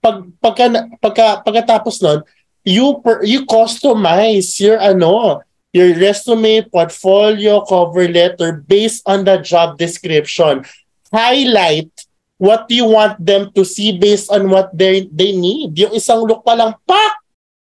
[0.00, 2.24] pag pagka, pagka pagkatapos nun,
[2.64, 5.44] you per, you customize your ano,
[5.76, 10.64] your resume, portfolio, cover letter based on the job description.
[11.12, 11.92] Highlight
[12.40, 15.76] what you want them to see based on what they they need.
[15.76, 17.22] Yung isang look pa lang, pak!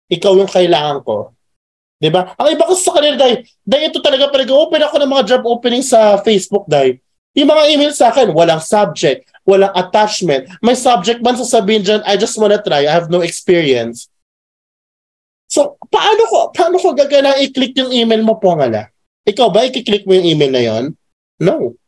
[0.09, 1.37] Ikaw yung kailangan ko.
[1.99, 2.35] 'Di ba?
[2.39, 5.43] Ang iba kasi sa kanila, dahil, dahil ito talaga pag open ako ng mga job
[5.47, 7.03] opening sa Facebook, dahil
[7.35, 10.51] yung mga email sa akin, walang subject, walang attachment.
[10.59, 14.11] May subject man sasabihin dyan, I just wanna try, I have no experience.
[15.49, 18.93] So, paano ko, paano ko gagana i-click yung email mo po ngala?
[19.25, 20.85] Ikaw ba, i-click mo yung email na yon?
[21.41, 21.79] No.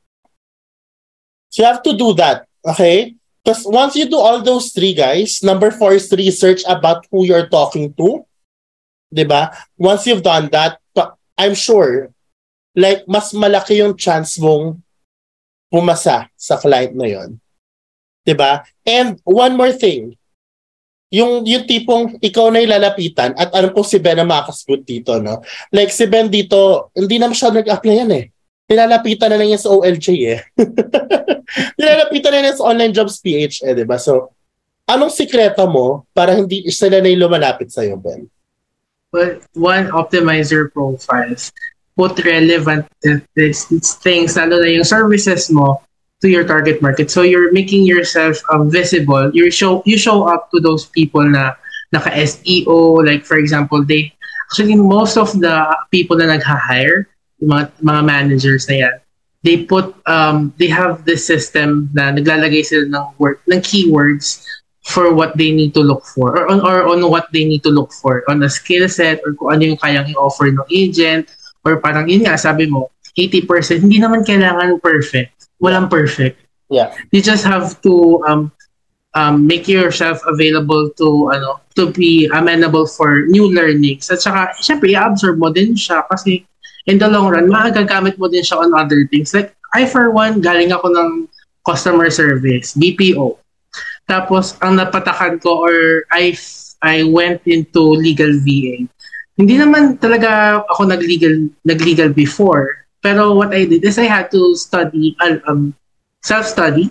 [1.52, 3.18] So, you have to do that, okay?
[3.44, 7.48] Because once you do all those three guys, number four is research about who you're
[7.48, 8.24] talking to.
[9.10, 9.50] 'Di ba?
[9.76, 10.78] Once you've done that,
[11.36, 12.14] I'm sure
[12.78, 14.78] like mas malaki yung chance mong
[15.68, 17.36] pumasa sa client na 'yon.
[18.24, 18.62] 'Di ba?
[18.86, 20.14] And one more thing.
[21.10, 25.42] Yung yung tipong ikaw na ilalapitan at alam ko si Ben na makakasagot dito, no?
[25.74, 28.24] Like si Ben dito, hindi na masyado nag-apply yan eh.
[28.70, 30.40] Nilalapitan na lang yan sa OLJ eh.
[31.82, 33.98] Nilalapitan na lang sa online jobs PH eh, di ba?
[33.98, 34.30] So,
[34.86, 38.30] anong sikreto mo para hindi sila na yung lumalapit sa'yo, Ben?
[39.12, 41.52] Well, one, optimize your profiles.
[41.96, 43.56] Put relevant th- th-
[44.00, 45.82] things, lalo na yung services mo
[46.22, 47.10] to your target market.
[47.10, 49.30] So you're making yourself um, visible.
[49.34, 51.58] You show you show up to those people na
[51.92, 53.02] naka SEO.
[53.02, 54.14] Like for example, they
[54.46, 56.38] actually most of the people na
[57.40, 58.96] yung mga mga managers na yan,
[59.42, 64.44] they put um they have this system na naglalagay sila ng word ng keywords
[64.84, 67.68] for what they need to look for or on or on what they need to
[67.70, 71.28] look for on a skill set or kung ano yung kayang i-offer ng agent
[71.64, 72.88] or parang yun nga sabi mo
[73.18, 75.52] 80% hindi naman kailangan perfect.
[75.60, 76.40] Walang perfect.
[76.70, 76.94] Yeah.
[77.10, 78.54] you just have to um
[79.18, 84.08] um make yourself available to ano to be amenable for new learnings.
[84.08, 86.46] At saka syempre i-absorb mo din siya kasi
[86.88, 89.34] in the long run maagagamit mo din siya on other things.
[89.36, 91.10] Like I for one galing ako ng
[91.66, 93.36] customer service BPO
[94.10, 96.34] tapos ang napatakan ko or I
[96.82, 98.90] I went into legal VA.
[99.38, 102.82] Hindi naman talaga ako nag-legal nag-legal before.
[103.00, 105.14] Pero what I did is I had to study
[105.46, 105.72] um
[106.26, 106.90] self-study.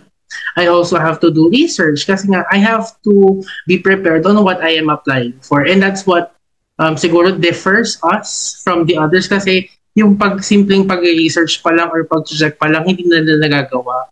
[0.56, 4.64] I also have to do research kasi nga I have to be prepared on what
[4.64, 5.66] I am applying for.
[5.66, 6.38] And that's what
[6.78, 12.06] um, siguro differs us from the others kasi yung pag simpleng pag-research pa lang or
[12.06, 14.10] pag-check pa lang hindi na nagagawa.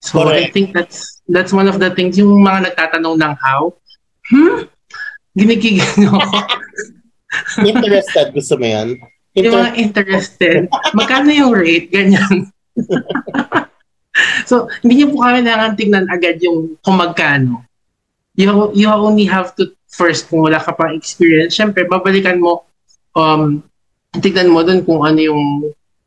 [0.00, 0.52] So I Correct.
[0.56, 3.76] think that's that's one of the things yung mga nagtatanong ng how.
[4.32, 4.64] Hmm?
[5.36, 6.38] Ginigigan niyo ako.
[7.70, 8.88] Interested, gusto mo yan?
[9.38, 10.60] yung Inter- mga interested.
[10.90, 11.86] Magkano yung rate?
[11.94, 12.50] Ganyan.
[14.50, 17.62] so, hindi niyo po kailangan tingnan agad yung kung magkano.
[18.34, 22.66] You, you only have to first, kung wala ka pang experience, syempre, babalikan mo,
[23.14, 23.62] um,
[24.18, 25.42] tignan mo dun kung ano yung,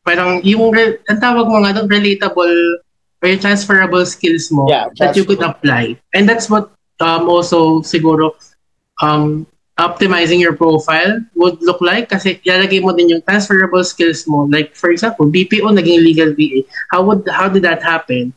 [0.04, 0.76] parang yung,
[1.08, 2.83] ang tawag mo nga dun, relatable
[3.24, 5.96] or yung transferable skills mo Yeah, that you could apply.
[6.12, 8.36] And that's what um, also siguro
[9.00, 9.48] um,
[9.80, 14.44] optimizing your profile would look like kasi ilalagay mo din yung transferable skills mo.
[14.52, 16.68] Like for example, BPO naging legal VA.
[16.92, 18.36] How would how did that happen?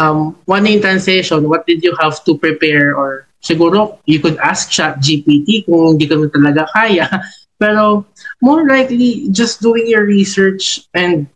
[0.00, 4.72] Um, one in translation, what did you have to prepare or siguro you could ask
[4.72, 7.06] chat GPT kung hindi ka mo talaga kaya.
[7.62, 8.08] Pero
[8.40, 11.28] more likely just doing your research and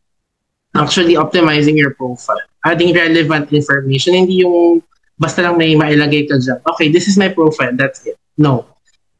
[0.76, 2.40] actually optimizing your profile.
[2.64, 4.14] Adding relevant information.
[4.14, 4.82] Hindi yung
[5.16, 6.60] basta lang may mailagay ka dyan.
[6.76, 7.72] Okay, this is my profile.
[7.72, 8.20] That's it.
[8.36, 8.68] No.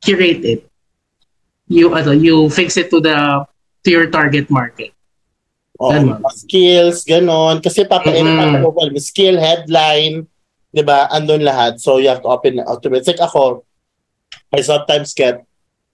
[0.04, 0.60] Curate it.
[1.66, 3.42] You, ano, you fix it to the
[3.82, 4.92] to your target market.
[5.80, 7.60] Mga skills, ganon.
[7.60, 8.64] Kasi papainin Mm-mm.
[8.64, 10.24] mm mo skill, headline,
[10.72, 11.08] di ba?
[11.12, 11.80] Andun lahat.
[11.80, 13.06] So, you have to open automate.
[13.06, 13.64] Like ako,
[14.52, 15.44] I sometimes get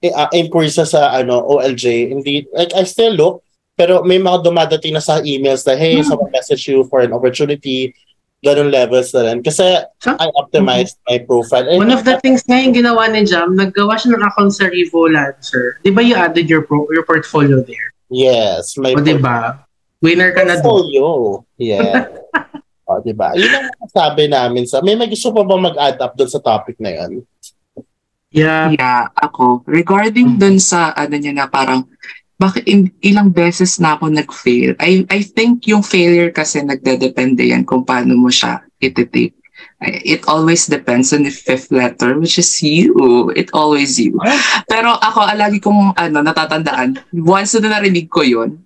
[0.07, 2.14] uh, inquiries sa, sa ano, OLJ.
[2.14, 3.42] Hindi, like, I still look,
[3.82, 6.06] pero may mga dumadating na sa emails na, hey, Hmm.
[6.06, 7.90] someone message you for an opportunity,
[8.38, 9.42] ganun levels na rin.
[9.42, 11.66] Kasi So, I optimized my profile.
[11.66, 14.70] And One of the things nga yung ginawa ni Jam, naggawa siya ng account sa
[14.70, 15.82] Revo Lancer.
[15.82, 17.90] Di ba you added your pro, your portfolio there?
[18.06, 19.66] Yes, may O, diba?
[19.98, 20.62] Winner ka na doon.
[20.62, 21.06] portfolio.
[21.58, 22.06] Yeah.
[22.86, 23.34] o, diba?
[23.34, 24.78] Yun ang sabi namin sa...
[24.78, 27.26] May may gusto pa ba mag-add up doon sa topic na yun?
[28.30, 28.72] Yeah.
[28.74, 29.66] Yeah, ako.
[29.66, 31.84] Regarding dun sa ano niya na parang
[32.42, 34.74] bakit in, ilang beses na ako nag-fail.
[34.83, 39.38] I, I think yung failure kasi nagdedepende yan kung paano mo siya iti-take.
[39.83, 43.31] It always depends on the fifth letter, which is you.
[43.38, 44.18] It always you.
[44.72, 48.59] Pero ako, ah, lagi kong ano, natatandaan, once na narinig ko yun,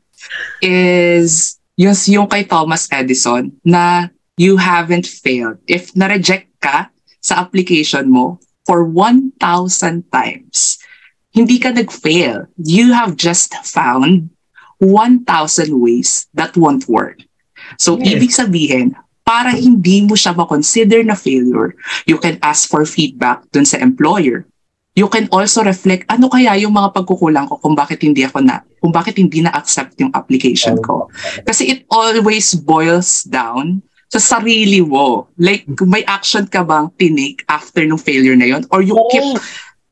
[0.65, 4.09] is yung, yung kay Thomas Edison na
[4.41, 5.61] you haven't failed.
[5.69, 6.89] If na-reject ka
[7.21, 9.37] sa application mo for 1,000
[10.09, 10.81] times,
[11.37, 12.49] hindi ka nag-fail.
[12.57, 14.33] You have just found
[14.81, 15.29] 1,000
[15.77, 17.20] ways that won't work.
[17.77, 18.16] So, Yes.
[18.16, 21.77] ibig sabihin, para hindi mo siya ma-consider na failure,
[22.09, 24.49] you can ask for feedback dun sa employer.
[24.96, 28.64] You can also reflect, ano kaya yung mga pagkukulang ko kung bakit hindi ako na,
[28.81, 31.12] kung bakit hindi na-accept yung application ko.
[31.44, 35.29] Kasi it always boils down sa sarili mo.
[35.37, 39.37] Like, may action ka bang tinake after nung failure na yon Or you keep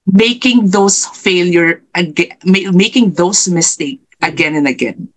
[0.06, 2.36] making those failure again,
[2.72, 5.08] making those mistake again and again.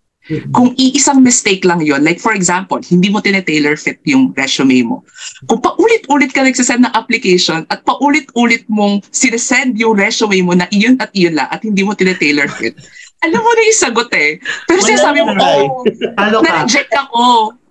[0.52, 5.08] Kung iisang mistake lang yon like for example, hindi mo tinetailor fit yung resume mo.
[5.48, 11.00] Kung paulit-ulit ka nagsasend ng application at paulit-ulit mong sinesend yung resume mo na iyon
[11.00, 12.76] at iyon lang at hindi mo tinetailor fit,
[13.24, 14.36] alam mo na yung sagot eh.
[14.68, 15.64] Pero Wala sinasabi mo, oh,
[16.44, 17.24] na-reject ako.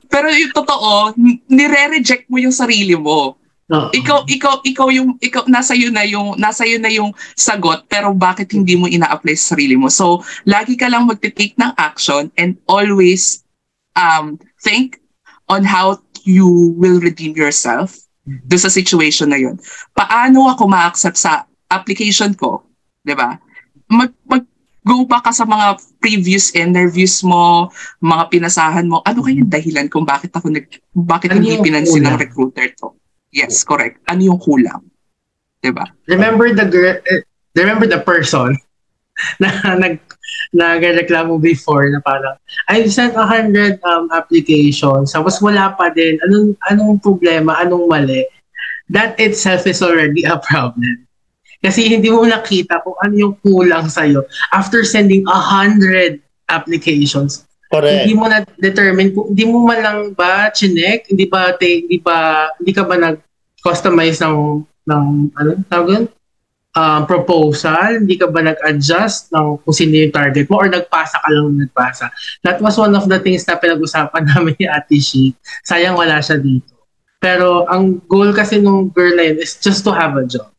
[0.09, 1.13] Pero yung totoo,
[1.53, 3.91] nire-reject mo yung sarili mo Oo.
[3.91, 8.15] ikaw ikaw ikaw yung ikaw nasa iyo na yung nasa iyo na yung sagot pero
[8.15, 9.91] bakit hindi mo ina-apply sa sarili mo?
[9.91, 13.43] So lagi ka lang magte-take ng action and always
[13.99, 15.03] um think
[15.51, 16.47] on how you
[16.79, 19.59] will redeem yourself do sa situation na yun.
[19.99, 22.63] Paano ako ma-accept sa application ko
[23.03, 23.35] 'di ba?
[23.91, 24.47] Mag mag
[24.87, 27.67] go back ka sa mga previous interviews mo,
[27.99, 32.07] mga pinasahan mo, ano kaya yung dahilan kung bakit ako nag, bakit Ano hindi pinansin
[32.07, 32.95] ng recruiter to?
[33.37, 34.01] Yes, correct.
[34.09, 34.81] Ano yung kulang?
[35.61, 35.85] 'Di ba?
[36.09, 37.21] Remember the girl, eh,
[37.53, 38.57] remember the person
[39.43, 40.01] na nag
[40.57, 42.37] nagreklamo before na parang
[42.69, 48.27] I sent a hundred um, applications tapos wala pa din anong anong problema anong mali
[48.91, 51.07] that itself is already a problem
[51.63, 56.21] kasi hindi mo nakita kung ano yung kulang sa'yo after sending a hundred
[56.51, 58.07] applications Correct.
[58.07, 61.99] hindi mo na determine kung hindi mo man lang ba chinek, hindi ba te, hindi
[61.99, 63.19] ba hindi ka ba nag
[63.59, 66.07] customize ng ng ano tawag?
[66.77, 71.29] Um, proposal, hindi ka ba nag-adjust ng kung sino yung target mo or nagpasa ka
[71.33, 72.13] lang ng nagpasa.
[72.45, 75.33] That was one of the things na pinag-usapan namin ni Ate Shi.
[75.65, 76.77] Sayang wala siya dito.
[77.17, 80.53] Pero ang goal kasi nung girl na yun is just to have a job.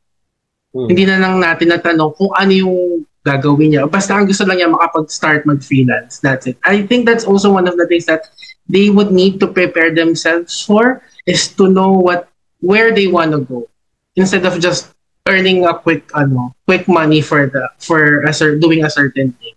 [0.73, 0.89] Hmm.
[0.89, 3.89] Hindi na lang natin natanong kung ano yung gagawin niya.
[3.89, 6.19] Basta ang gusto lang niya makapag-start mag-freelance.
[6.19, 6.57] That's it.
[6.63, 8.29] I think that's also one of the things that
[8.67, 13.41] they would need to prepare themselves for is to know what where they want to
[13.43, 13.69] go
[14.17, 14.91] instead of just
[15.27, 19.55] earning a quick ano quick money for the for a cer- doing a certain thing.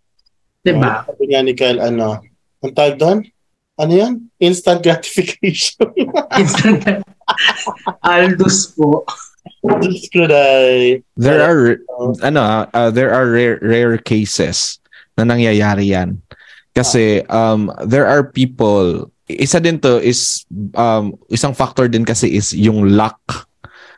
[0.63, 1.07] 'Di ba?
[1.07, 2.21] Sabi nga ni Kyle, ano,
[2.61, 3.19] ang tawag doon?
[3.81, 4.13] Ano yan?
[4.37, 5.89] Instant gratification.
[6.41, 6.85] Instant
[8.05, 9.09] Aldus po.
[9.61, 10.43] Diyos ko na.
[11.17, 12.17] There are Oh.
[12.25, 14.81] ano uh, there are rare, rare cases
[15.21, 16.21] na nangyayari yan.
[16.73, 22.57] Kasi um there are people isa din to is um isang factor din kasi is
[22.57, 23.21] yung luck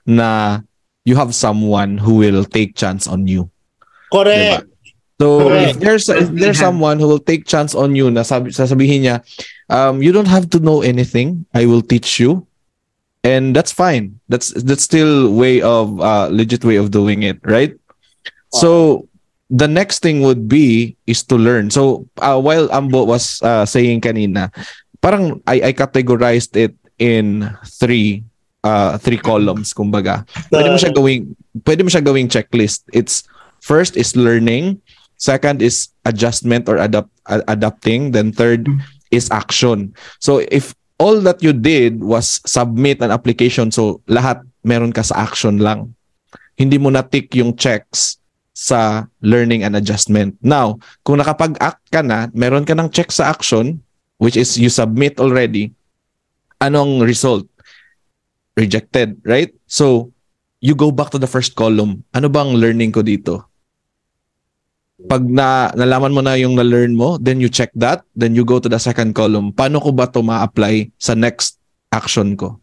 [0.04, 0.60] na
[1.06, 3.46] you have someone who will take chance on you.
[4.10, 4.66] Correct.
[5.22, 5.70] So Correct.
[5.70, 9.16] if there's if there's someone who will take chance on you na sabi, sasabihin niya
[9.70, 12.42] um you don't have to know anything I will teach you
[13.24, 14.20] and that's fine.
[14.28, 17.74] That's that's still way of uh legit way of doing it right?
[18.52, 19.06] So
[19.48, 21.70] the next thing would be is to learn.
[21.70, 24.52] So uh, while Ambo was uh, saying kanina
[25.00, 28.22] parang I I categorized it in three
[28.62, 30.22] uh three columns kumbaga.
[30.52, 31.34] Pwede mo siya gawing
[31.66, 32.86] pwede mo siya gawing checklist.
[32.92, 33.26] It's
[33.60, 34.82] first is learning
[35.18, 38.66] second is adjustment or adapt a- adapting then third
[39.14, 39.94] is action.
[40.18, 45.26] So if all that you did was submit an application so lahat meron ka sa
[45.26, 45.90] action lang.
[46.54, 48.22] Hindi mo na tick yung checks
[48.54, 50.38] sa learning and adjustment.
[50.38, 53.82] Now kung nakapag-act ka na meron ka ng check sa action
[54.22, 55.74] which is you submit already
[56.62, 57.50] anong result?
[58.54, 59.50] Rejected right?
[59.66, 60.14] So
[60.62, 62.06] you go back to the first column.
[62.14, 63.51] Ano bang learning ko dito
[65.08, 68.58] pag na nalaman mo na yung na-learn mo, then you check that, then you go
[68.58, 69.52] to the second column.
[69.52, 71.58] Paano ko ba to ma-apply sa next
[71.90, 72.58] action ko?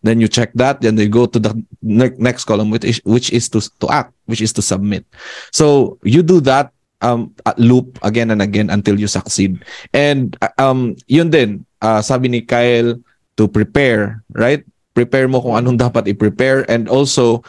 [0.00, 1.52] Then you check that, then you go to the
[1.84, 5.04] ne- next column which is which is to to act, which is to submit.
[5.52, 6.72] So you do that
[7.04, 9.60] um loop again and again until you succeed.
[9.92, 12.96] And uh, um yun din, uh, sabi ni Kyle
[13.36, 14.64] to prepare, right?
[14.96, 17.44] Prepare mo kung anong dapat i-prepare and also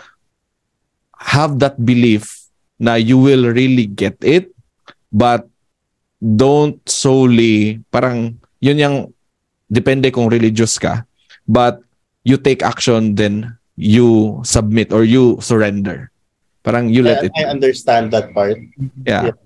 [1.15, 2.40] have that belief
[2.81, 4.49] na you will really get it
[5.13, 5.45] but
[6.17, 8.97] don't solely parang yun yung
[9.69, 11.05] depende kung religious ka
[11.45, 11.85] but
[12.25, 13.45] you take action then
[13.77, 16.09] you submit or you surrender
[16.65, 18.57] parang you let I, it I understand that part.
[19.05, 19.29] yeah.
[19.29, 19.37] Yeah.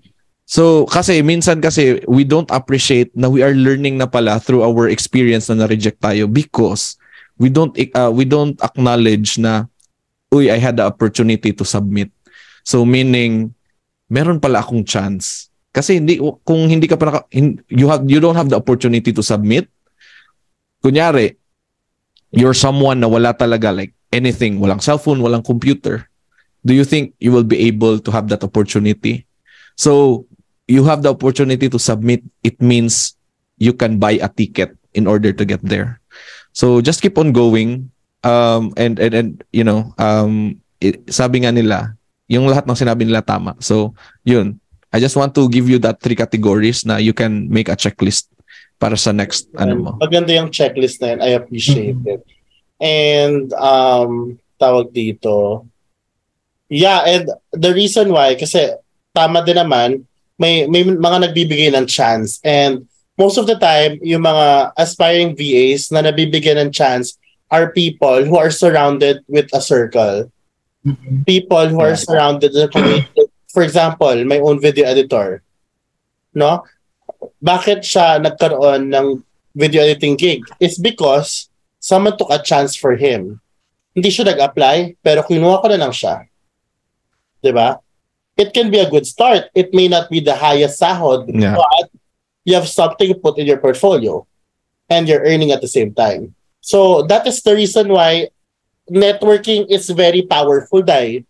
[0.46, 4.86] So kasi minsan kasi we don't appreciate na we are learning na pala through our
[4.86, 6.94] experience na na-reject tayo because
[7.34, 9.66] we don't uh, we don't acknowledge na
[10.30, 12.14] uy I had the opportunity to submit.
[12.66, 13.54] So meaning
[14.10, 15.54] meron pala akong chance.
[15.70, 17.20] Kasi hindi kung hindi ka pa naka,
[17.70, 19.70] you have you don't have the opportunity to submit.
[20.82, 21.38] Kunyari
[22.34, 26.10] you're someone na wala talaga like anything, walang cellphone, walang computer.
[26.66, 29.26] Do you think you will be able to have that opportunity?
[29.78, 30.26] So
[30.66, 32.26] you have the opportunity to submit.
[32.42, 33.14] It means
[33.58, 36.00] you can buy a ticket in order to get there.
[36.52, 37.92] So just keep on going.
[38.26, 41.94] Um, and, and, and, you know, um, it, sabi nga nila,
[42.26, 43.54] yung lahat ng sinabi nila tama.
[43.62, 43.94] So,
[44.26, 44.58] yun.
[44.90, 48.30] I just want to give you that three categories na you can make a checklist
[48.78, 49.90] para sa next, ano mo.
[49.98, 51.20] Maganda yung checklist na yun.
[51.22, 52.22] I appreciate it.
[52.80, 55.64] And, um, tawag dito,
[56.68, 58.74] yeah, and the reason why, kasi
[59.14, 60.04] tama din naman,
[60.36, 62.40] may, may mga nagbibigay ng chance.
[62.44, 62.84] And
[63.16, 67.16] most of the time, yung mga aspiring VAs na nabibigyan ng chance
[67.48, 70.28] are people who are surrounded with a circle.
[71.26, 73.26] People who are surrounded in a community.
[73.50, 75.42] For example, my own video editor.
[76.34, 76.62] No?
[77.42, 79.22] Bakit siya nagkaroon ng
[79.56, 80.44] video editing gig?
[80.60, 81.48] It's because
[81.80, 83.40] someone took a chance for him.
[83.96, 86.28] Hindi siya nag-apply, pero kinuha ko na lang siya.
[87.40, 87.80] ba?
[88.36, 89.48] It can be a good start.
[89.54, 91.56] It may not be the highest sahod, Yeah.
[91.56, 91.88] but
[92.44, 94.26] you have something to put in your portfolio
[94.92, 96.34] and you're earning at the same time.
[96.60, 98.28] So that is the reason why
[98.90, 101.24] networking is very powerful dahil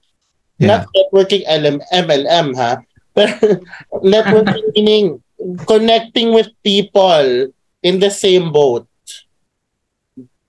[0.57, 0.81] Yeah.
[0.81, 2.81] not networking LM, MLM ha,
[3.13, 3.33] pero
[4.05, 5.07] networking meaning
[5.69, 7.53] connecting with people
[7.85, 8.89] in the same boat.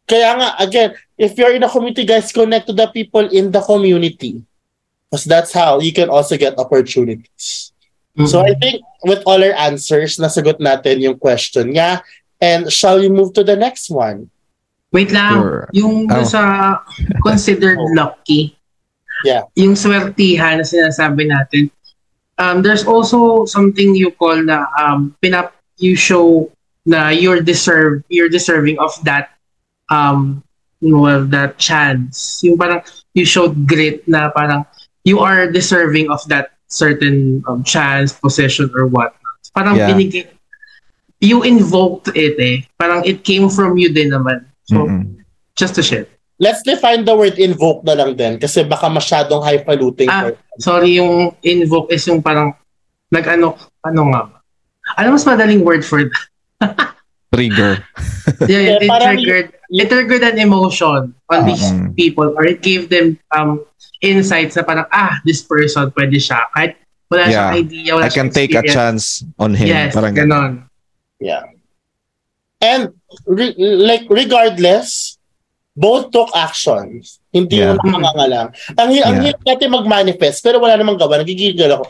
[0.08, 3.60] Kaya nga, again, if you're in a community, guys, connect to the people in the
[3.60, 4.39] community.
[5.12, 7.76] Because that's how you can also get opportunities.
[8.26, 8.47] So mm-hmm.
[8.47, 12.01] I think with all our answers, nasagot natin yung question niya.
[12.39, 14.32] And shall we move to the next one?
[14.91, 15.61] Wait lang, Sure.
[15.75, 16.23] yung Oh.
[16.23, 16.41] sa
[17.25, 18.55] considered lucky,
[19.25, 19.43] Yeah.
[19.57, 21.67] yung swertihan na sinasabi natin,
[22.38, 26.47] um, there's also something you call na um, pinap you show
[26.88, 29.35] na you're deserve you're deserving of that
[29.91, 30.39] um
[30.79, 32.79] well that chance yung parang
[33.11, 34.63] you showed grit na parang
[35.03, 39.13] you are deserving of that certain um, chance position or what
[39.51, 39.91] parang Yeah.
[39.91, 40.25] binigay
[41.19, 45.15] you invoked it eh parang it came from you din naman so Mm-mm.
[45.55, 46.05] just to share
[46.38, 50.05] Let's define the word invoke na lang din kasi baka masyadong highfalutin.
[50.05, 50.30] Ah,
[50.61, 52.53] sorry, yung invoke is yung parang
[53.09, 54.38] nag-ano, ano nga ba?
[55.01, 56.13] Ano mas madaling word for that?
[57.34, 57.82] Trigger.
[58.45, 61.97] Yeah, Yeah, it, parang triggered, it triggered an emotion on these Mm.
[61.97, 63.65] people or it gave them um
[64.05, 66.45] insights na parang, ah, this person, pwede siya.
[66.53, 66.78] Kahit
[67.09, 67.61] wala siyang Yeah.
[67.65, 68.78] idea, wala I can siyang take a experience.
[68.78, 69.03] chance
[69.41, 69.74] on him.
[69.74, 70.70] Yes, Parang ganon.
[71.18, 71.49] Yeah.
[72.58, 72.93] And
[73.26, 75.18] re- like regardless,
[75.78, 77.22] both took actions.
[77.30, 77.78] Hindi Yeah.
[77.78, 78.49] mo nakangangalang.
[78.82, 79.26] Ang, hi- ang Yeah.
[79.30, 81.22] hirap natin mag-manifest pero wala namang gawa.
[81.22, 81.86] Nagigigil ako.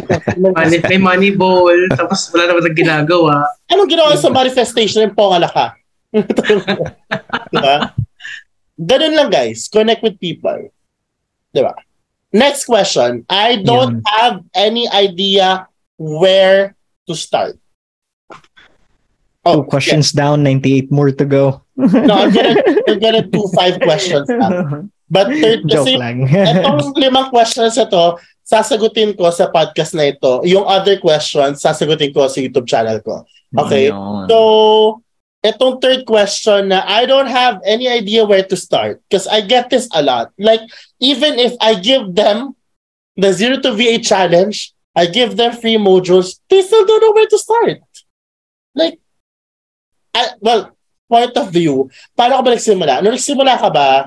[0.60, 3.48] Manifest, may money ball, tapos wala naman nang ginagawa.
[3.72, 5.72] Anong ginawa sa manifestation ng pongala ka?
[7.52, 7.96] diba?
[8.76, 9.72] Ganun lang guys.
[9.72, 10.68] Connect with people.
[11.56, 11.72] Diba?
[12.30, 13.24] Next question.
[13.26, 15.64] I don't have any idea
[15.96, 16.76] where
[17.08, 17.56] to start.
[19.50, 21.62] Oh, two questions down, 98 more to go.
[21.76, 22.54] No, I'm gonna,
[22.88, 24.86] I'm gonna do five questions now.
[25.10, 26.24] But third, Joke kasi lang.
[26.30, 30.46] itong limang questions na to, sasagutin ko sa podcast na ito.
[30.46, 33.26] Yung other questions, sasagutin ko sa YouTube channel ko.
[33.58, 33.90] Okay?
[33.90, 34.30] Yun.
[34.30, 34.38] So,
[35.42, 39.68] itong third question na I don't have any idea where to start because I get
[39.68, 40.30] this a lot.
[40.38, 40.62] Like,
[41.02, 42.54] even if I give them
[43.18, 47.30] the Zero to VA challenge, I give them free modules, they still don't know where
[47.30, 47.82] to start.
[48.74, 48.99] Like,
[50.14, 50.74] I, well,
[51.10, 52.94] point of view, paano ka ba nagsimula?
[53.02, 54.06] Nung nagsimula ka ba,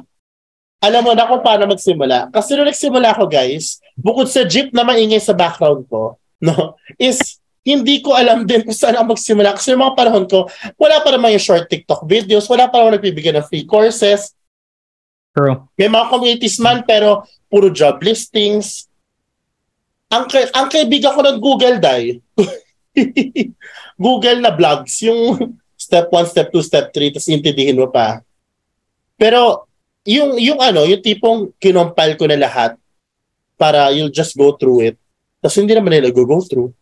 [0.84, 2.32] alam mo na kung paano magsimula.
[2.32, 7.40] Kasi nung nagsimula ko, guys, bukod sa jeep na maingay sa background ko, no, is
[7.64, 9.56] hindi ko alam din kung saan ako magsimula.
[9.56, 13.00] Kasi yung mga panahon ko, wala pa naman yung short TikTok videos, wala pa naman
[13.00, 14.36] nagbibigay ng free courses,
[15.32, 15.66] True.
[15.80, 18.86] may mga communities man, pero puro job listings.
[20.14, 22.22] ang, ka- ang kaibigan ko ng Google, Day,
[24.06, 25.58] Google na vlogs, yung
[25.94, 28.26] step 1, step 2, step 3, tapos intindihin mo pa.
[29.14, 29.70] Pero,
[30.10, 32.74] yung, yung ano, yung tipong kinompile ko na lahat
[33.62, 34.96] para you'll just go through it.
[35.38, 36.74] Tapos hindi naman nila go, go through.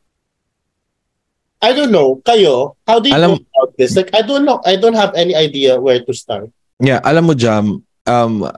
[1.59, 3.93] I don't know, kayo, how do you Alam- go about this?
[3.99, 6.47] Like, I don't know, I don't have any idea where to start.
[6.81, 8.49] Yeah, alam mo Jam, um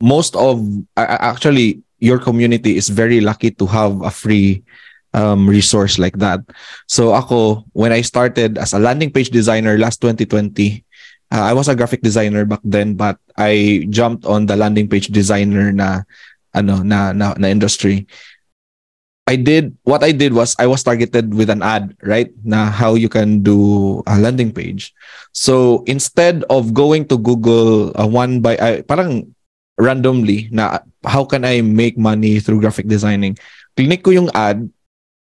[0.00, 0.62] most of
[0.96, 4.64] a- actually your community is very lucky to have a free
[5.14, 6.40] um resource like that.
[6.86, 10.84] So ako when I started as a landing page designer last 2020,
[11.32, 15.08] uh, I was a graphic designer back then but I jumped on the landing page
[15.08, 16.02] designer na
[16.54, 18.06] ano na na, na industry.
[19.30, 22.34] I did what I did was I was targeted with an ad, right?
[22.42, 24.90] Na how you can do a landing page.
[25.30, 29.30] So instead of going to Google uh, one by I parang
[29.78, 33.38] randomly na how can I make money through graphic designing?
[33.78, 34.66] Clinic ko yung ad,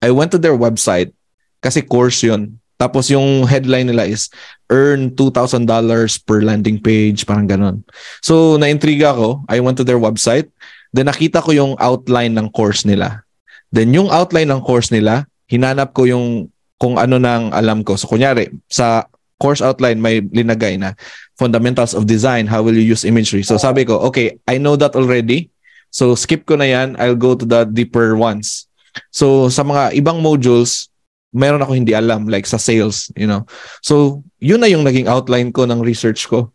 [0.03, 1.14] I went to their website
[1.62, 2.59] kasi course yun.
[2.74, 4.26] Tapos yung headline nila is
[4.66, 5.62] earn $2,000
[6.26, 7.86] per landing page, parang ganon.
[8.18, 10.50] So na-intriga ako, I went to their website,
[10.90, 13.22] then nakita ko yung outline ng course nila.
[13.70, 16.50] Then yung outline ng course nila, hinanap ko yung
[16.82, 17.94] kung ano nang alam ko.
[17.94, 19.07] So kunyari, sa
[19.38, 20.98] course outline may linagay na
[21.38, 23.46] fundamentals of design, how will you use imagery?
[23.46, 25.55] So sabi ko, okay, I know that already.
[25.94, 28.66] So skip ko na yan, I'll go to the deeper ones.
[29.11, 30.88] So sa mga ibang modules,
[31.32, 33.45] meron ako hindi alam like sa sales, you know.
[33.80, 36.53] So yun na yung naging outline ko ng research ko.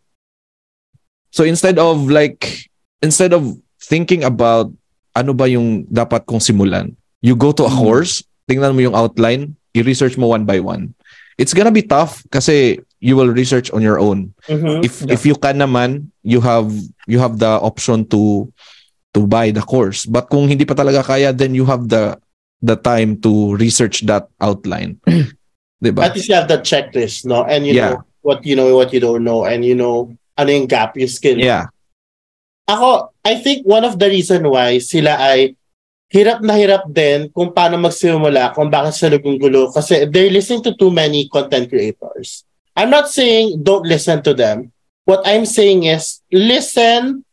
[1.34, 2.70] So instead of like
[3.02, 4.72] instead of thinking about
[5.18, 7.80] ano ba yung dapat kong simulan, you go to a Mm.
[7.82, 10.94] course, tingnan mo yung outline, i-research mo one by one.
[11.38, 14.34] It's gonna be tough kasi you will research on your own.
[14.50, 14.82] Mhm.
[14.82, 16.70] If if you can naman, you have
[17.06, 18.50] you have the option to
[19.14, 20.06] to buy the course.
[20.06, 22.18] But kung hindi pa talaga kaya, then you have the
[22.62, 24.98] the time to research that outline.
[25.82, 26.10] 'Di ba?
[26.10, 27.46] At least you have the checklist, no?
[27.46, 27.90] And you Yeah.
[27.94, 31.10] know what you know, what you don't know, and you know ano yung gap, yung
[31.10, 31.38] skill.
[31.38, 31.70] Yeah.
[32.68, 35.56] Ako, I think one of the reason why sila ay
[36.12, 39.72] hirap na hirap din kung paano magsimula, kung bakit sila nagugulo.
[39.72, 42.44] Kasi they're listening to too many content creators.
[42.76, 44.72] I'm not saying don't listen to them.
[45.08, 47.24] What I'm saying is listen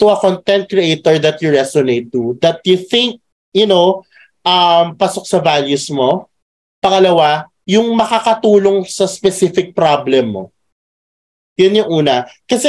[0.00, 3.20] to a content creator that you resonate to, that you think,
[3.52, 4.02] you know,
[4.44, 6.28] um, pasok sa values mo.
[6.78, 10.42] Pangalawa, yung makakatulong sa specific problem mo.
[11.56, 12.28] Yun yung una.
[12.44, 12.68] Kasi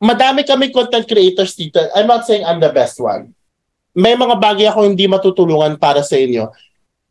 [0.00, 1.78] madami kami content creators dito.
[1.92, 3.36] I'm not saying I'm the best one.
[3.92, 6.48] May mga bagay ako hindi matutulungan para sa inyo.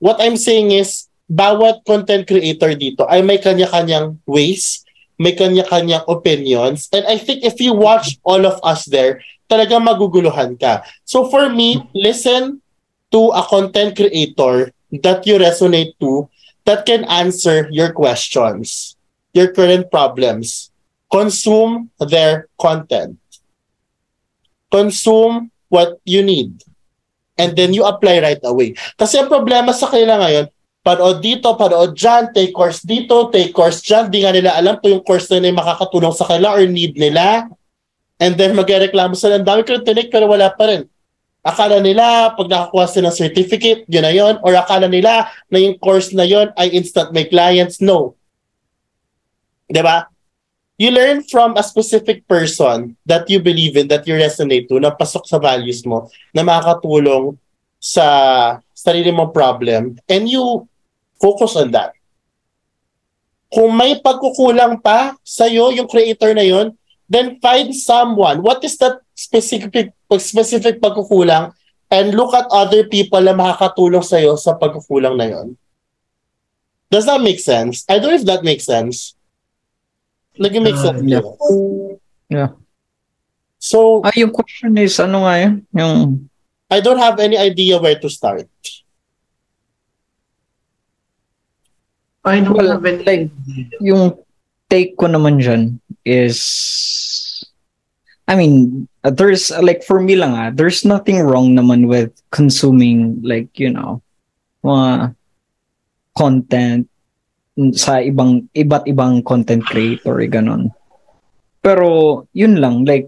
[0.01, 4.88] What I'm saying is, bawat content creator dito ay may kanya-kanyang ways,
[5.19, 9.19] may kanya-kanyang opinions, and I think if you watch all of us there,
[9.51, 10.88] talagang maguguluhan ka.
[11.03, 12.63] So for me, listen
[13.11, 14.71] to a content creator
[15.03, 16.29] that you resonate to
[16.67, 18.95] that can answer your questions,
[19.31, 20.71] your current problems.
[21.07, 23.15] Consume their content.
[24.67, 26.59] Consume what you need.
[27.39, 28.75] And then you apply right away.
[28.99, 30.51] Kasi ang problema sa kanila ngayon,
[30.83, 34.11] panood dito, panood dyan, take course dito, take course dyan.
[34.11, 36.99] Di nga nila alam kung yung course na yun ay makakatulong sa kanila or need
[36.99, 37.47] nila.
[38.19, 40.89] And then magreklamo sila, ang dami ko tinik pero wala pa rin.
[41.47, 44.35] Akala nila, pag nakakuha sila ng certificate, yun na yun.
[44.43, 47.79] Or akala nila na yung course na yun ay instant may clients.
[47.79, 48.19] No.
[49.71, 50.11] ba?
[50.75, 54.91] You learn from a specific person that you believe in, that you resonate to, na
[54.91, 57.39] pasok sa values mo, na makakatulong
[57.81, 58.05] sa
[58.77, 60.69] sarili mong problem, and you
[61.17, 61.97] focus on that.
[63.49, 66.77] Kung may pagkukulang pa sa'yo, yung creator na yun,
[67.09, 68.45] then find someone.
[68.45, 71.51] What is that specific specific pagkukulang
[71.91, 75.47] and look at other people na makakatulong sa'yo sa pagkukulang na yun.
[76.87, 77.83] Does that make sense?
[77.91, 79.11] I don't know if that makes sense.
[80.39, 81.03] Nag-make Uh, sense.
[81.03, 81.25] yeah.
[82.31, 82.51] Yeah.
[83.59, 85.53] So, Ah, yung question is, ano nga yun?
[85.75, 85.95] Yung,
[86.71, 88.47] I don't have any idea where to start.
[92.23, 93.31] I don't Well, have any like-
[93.79, 94.19] yung
[94.67, 96.39] take ko naman dyan is,
[98.28, 102.11] I mean, uh, there's, uh, like, for me lang ah, there's nothing wrong naman with
[102.32, 104.03] consuming, like, you know,
[104.67, 105.15] mga
[106.11, 106.91] content
[107.71, 110.75] sa ibang, iba't ibang content creator, ganon.
[111.63, 113.07] Pero, yun lang, like,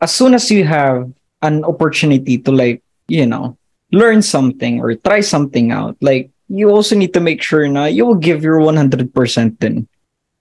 [0.00, 1.12] as soon as you have
[1.44, 2.80] an opportunity to, like,
[3.12, 3.56] you know,
[3.92, 8.06] learn something or try something out, like, you also need to make sure na you
[8.06, 9.12] will give your 100%
[9.58, 9.86] din.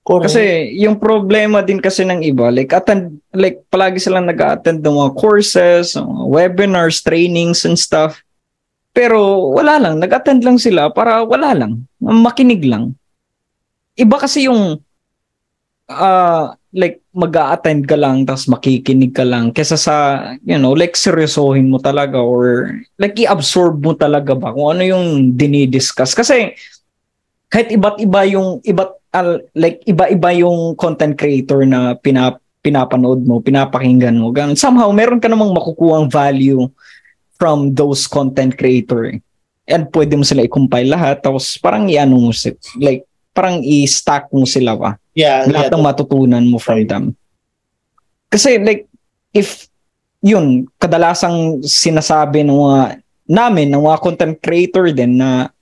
[0.06, 0.30] Correct.
[0.30, 5.12] Kasi yung problema din kasi ng iba, like attend like palagi silang nag-attend ng mga
[5.18, 8.22] courses, mga webinars, trainings and stuff.
[8.94, 12.94] Pero wala lang, nag-attend lang sila para wala lang, makinig lang.
[13.98, 14.78] Iba kasi yung
[15.90, 16.46] uh,
[16.76, 19.96] like mag-a-attend ka lang tapos makikinig ka lang kesa sa
[20.44, 25.32] you know like seryosohin mo talaga or like i-absorb mo talaga ba kung ano yung
[25.40, 26.52] dinidiscuss kasi
[27.48, 33.38] kahit iba't iba yung iba't uh, like iba-iba yung content creator na pinap pinapanood mo,
[33.46, 34.34] pinapakinggan mo.
[34.34, 34.58] Ganun.
[34.58, 36.66] Somehow, meron ka namang makukuhang value
[37.38, 39.06] from those content creator.
[39.06, 39.22] Eh.
[39.70, 43.06] And pwede mo sila i-compile lahat, tapos parang i-ano mo sila, like,
[43.38, 44.98] parang i-stack mo sila pa.
[45.14, 45.46] Yeah.
[45.46, 46.90] Lahat yeah, ng matutunan mo from Right.
[46.90, 47.06] them.
[48.34, 48.90] Kasi like,
[49.30, 49.70] if
[50.26, 52.82] yun, kadalasang sinasabi ng mga
[53.30, 55.54] namin, ng mga content creator din na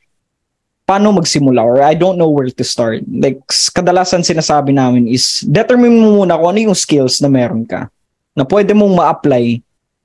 [0.83, 3.03] paano magsimula or I don't know where to start.
[3.07, 7.87] Like, kadalasan sinasabi namin is determine mo muna kung ano yung skills na meron ka
[8.35, 9.63] na pwede mong ma-apply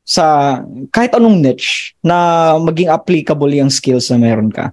[0.08, 0.58] sa
[0.94, 4.72] kahit anong niche na maging applicable yung skills na meron ka.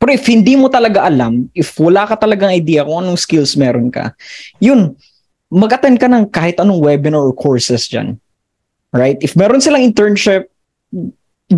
[0.00, 3.92] Pero if hindi mo talaga alam, if wala ka talagang idea kung anong skills meron
[3.92, 4.16] ka,
[4.56, 4.96] yun,
[5.52, 8.16] mag-attend ka ng kahit anong webinar or courses dyan.
[8.96, 9.20] Right?
[9.20, 10.48] If meron silang internship,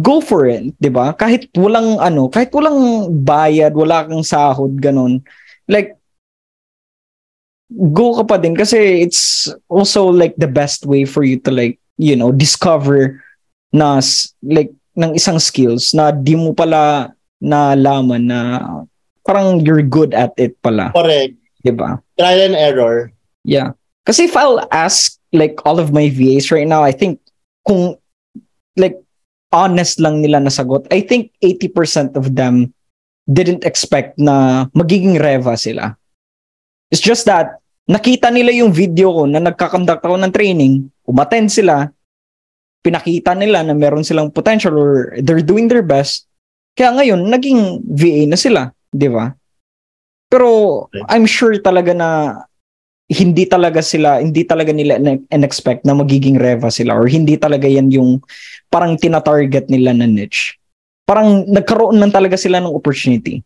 [0.01, 1.13] go for it, 'di ba?
[1.13, 5.21] Kahit walang ano, kahit walang bayad, wala kang sahod ganun.
[5.69, 6.01] Like
[7.73, 11.77] go ka pa din kasi it's also like the best way for you to like,
[11.97, 13.21] you know, discover
[13.73, 14.01] na
[14.45, 18.41] like ng isang skills na di mo pala nalaman na
[19.25, 21.37] parang you're good at it pala, Correct.
[21.65, 22.01] 'di ba?
[22.17, 23.13] Trial and error.
[23.45, 23.77] Yeah.
[24.05, 27.21] Kasi if I'll ask like all of my VAs right now, I think
[27.65, 27.97] kung
[28.77, 29.01] like
[29.53, 32.73] honest lang nila nasagot, I think 80% of them
[33.29, 35.95] didn't expect na magiging reva sila.
[36.91, 41.89] It's just that nakita nila yung video ko na nagkakonduct ako ng training, umattend sila,
[42.83, 46.27] pinakita nila na meron silang potential or they're doing their best.
[46.75, 49.31] Kaya ngayon, naging VA na sila, di ba?
[50.33, 52.41] Pero I'm sure talaga na
[53.13, 54.97] hindi talaga sila, hindi talaga nila
[55.29, 58.25] in-expect na magiging reva sila or hindi talaga yan yung
[58.73, 60.57] parang tina-target nila na niche.
[61.05, 63.45] Parang nagkaroon lang talaga sila ng opportunity.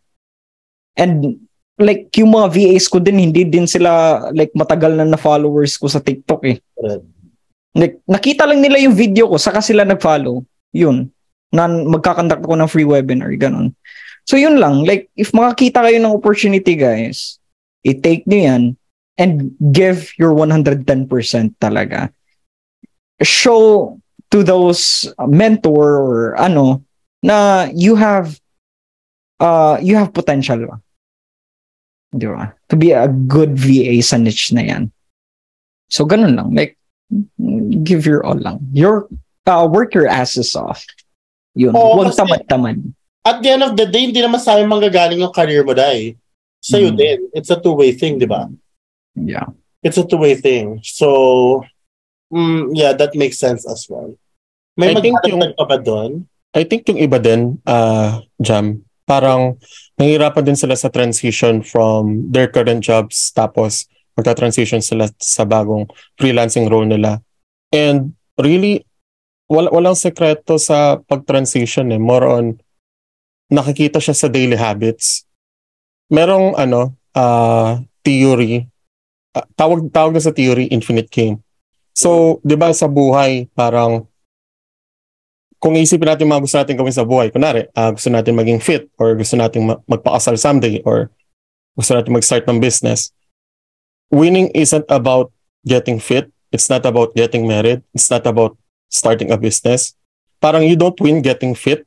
[0.94, 1.42] And
[1.76, 5.90] like yung mga VAs ko din, hindi din sila like matagal na na followers ko
[5.90, 6.56] sa TikTok eh.
[7.76, 10.40] Like, nakita lang nila yung video ko, saka sila nag-follow.
[10.72, 11.12] Yun.
[11.52, 13.76] Na magkakandak ako ng free webinar, ganun.
[14.24, 17.36] So yun lang, like if makakita kayo ng opportunity guys,
[17.84, 18.62] i-take nyo yan
[19.18, 20.84] and give your 110%
[21.58, 22.12] talaga.
[23.22, 23.96] Show
[24.30, 26.84] to those mentor or ano
[27.22, 28.36] na you have
[29.40, 30.60] uh you have potential?
[32.12, 32.52] Di ba?
[32.68, 34.92] To be a good VA sa niche na yan.
[35.88, 36.52] So ganun lang.
[36.52, 36.76] Like
[37.82, 38.60] give your all lang.
[38.76, 39.08] Your
[39.46, 40.84] uh, work your asses off.
[41.56, 41.72] Yun.
[41.72, 42.82] Oo, Huwag tamad-tamad.
[43.24, 46.14] At the end of the day, hindi naman sa amin manggagaling yung career mo dahil.
[46.62, 46.98] Sa'yo Mm.
[46.98, 47.18] din.
[47.32, 48.46] It's a two-way thing, di ba?
[49.16, 49.48] Yeah.
[49.82, 50.84] It's a two-way thing.
[50.84, 51.64] So,
[52.32, 54.14] mm, yeah, that makes sense as well.
[54.76, 56.28] May I think magdadagdag pa ba doon?
[56.52, 59.56] I think yung iba din, uh, Jam, parang
[59.96, 66.68] nahihirapan din sila sa transition from their current jobs tapos magta-transition sila sa bagong freelancing
[66.68, 67.20] role nila.
[67.72, 68.84] And really,
[69.48, 72.00] wala, walang sekreto sa pag-transition eh.
[72.00, 72.44] More on,
[73.52, 75.28] nakikita siya sa daily habits.
[76.08, 78.64] Merong ano, uh, theory,
[79.36, 81.44] uh, tawag, tawag na sa theory, infinite game.
[81.92, 84.08] So, di ba sa buhay, parang
[85.60, 88.88] kung isipin natin mga gusto natin gawin sa buhay, kunwari, ah, gusto natin maging fit
[89.00, 91.08] or gusto natin ma- magpakasal someday or
[91.76, 93.12] gusto natin mag-start ng business,
[94.12, 95.32] winning isn't about
[95.64, 96.28] getting fit.
[96.52, 97.82] It's not about getting married.
[97.92, 98.56] It's not about
[98.88, 99.96] starting a business.
[100.40, 101.84] Parang you don't win getting fit,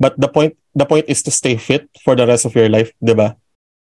[0.00, 2.90] but the point the point is to stay fit for the rest of your life,
[2.98, 3.36] 'di ba?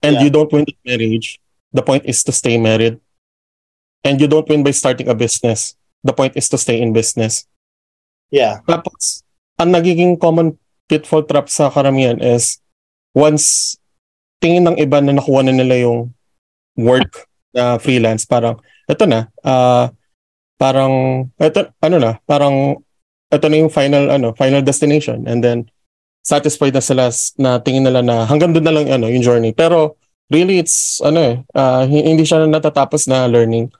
[0.03, 0.27] And Yeah.
[0.27, 1.41] you don't win at marriage.
[1.77, 2.97] The point is to stay married.
[4.01, 5.77] And you don't win by starting a business.
[6.01, 7.45] The point is to stay in business.
[8.33, 8.65] Yeah.
[8.65, 9.21] Tapos,
[9.61, 10.57] ang nagiging common
[10.89, 12.57] pitfall trap sa karamihan is
[13.13, 13.77] once
[14.41, 16.09] tingin ng iba na nakuha na nila yung
[16.77, 18.57] work na freelance, parang,
[18.89, 19.93] eto na, ah
[20.57, 22.81] parang, eto, ano na, parang,
[23.29, 25.23] eto na yung final, ano, final destination.
[25.29, 25.69] And then,
[26.25, 29.53] satisfied na sila na tingin nila na hanggang doon na lang, ano, yung journey.
[29.53, 29.95] Pero,
[30.31, 33.71] really, it's, ano eh, hi- hindi siya natatapos na learning.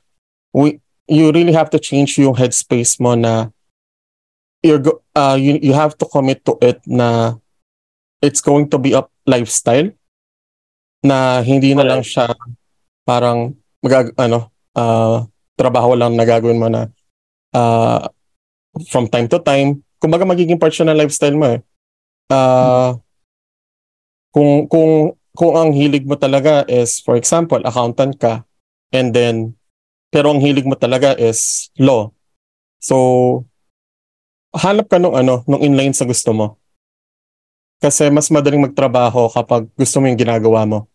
[0.53, 3.51] We, you really have to change yung headspace mo na
[4.63, 7.37] you're go, uh, you, you have to commit to it na
[8.21, 9.91] it's going to be a lifestyle
[11.05, 12.33] na hindi na lang siya
[13.05, 15.23] parang magag ano uh,
[15.55, 16.89] trabaho lang na gagawin mo na
[17.53, 18.03] uh,
[18.89, 19.79] from time to time.
[20.01, 21.61] Kumbaga magiging part siya ng lifestyle mo eh.
[22.27, 22.97] Ah
[24.37, 28.41] kung kung kung ang hilig mo talaga is for example accountant ka
[28.89, 29.53] and then
[30.09, 32.09] pero ang hilig mo talaga is law.
[32.81, 33.45] So
[34.57, 36.57] hanap ka nung ano, nung inline sa gusto mo.
[37.77, 40.89] Kasi mas madaling magtrabaho kapag gusto mo yung ginagawa mo.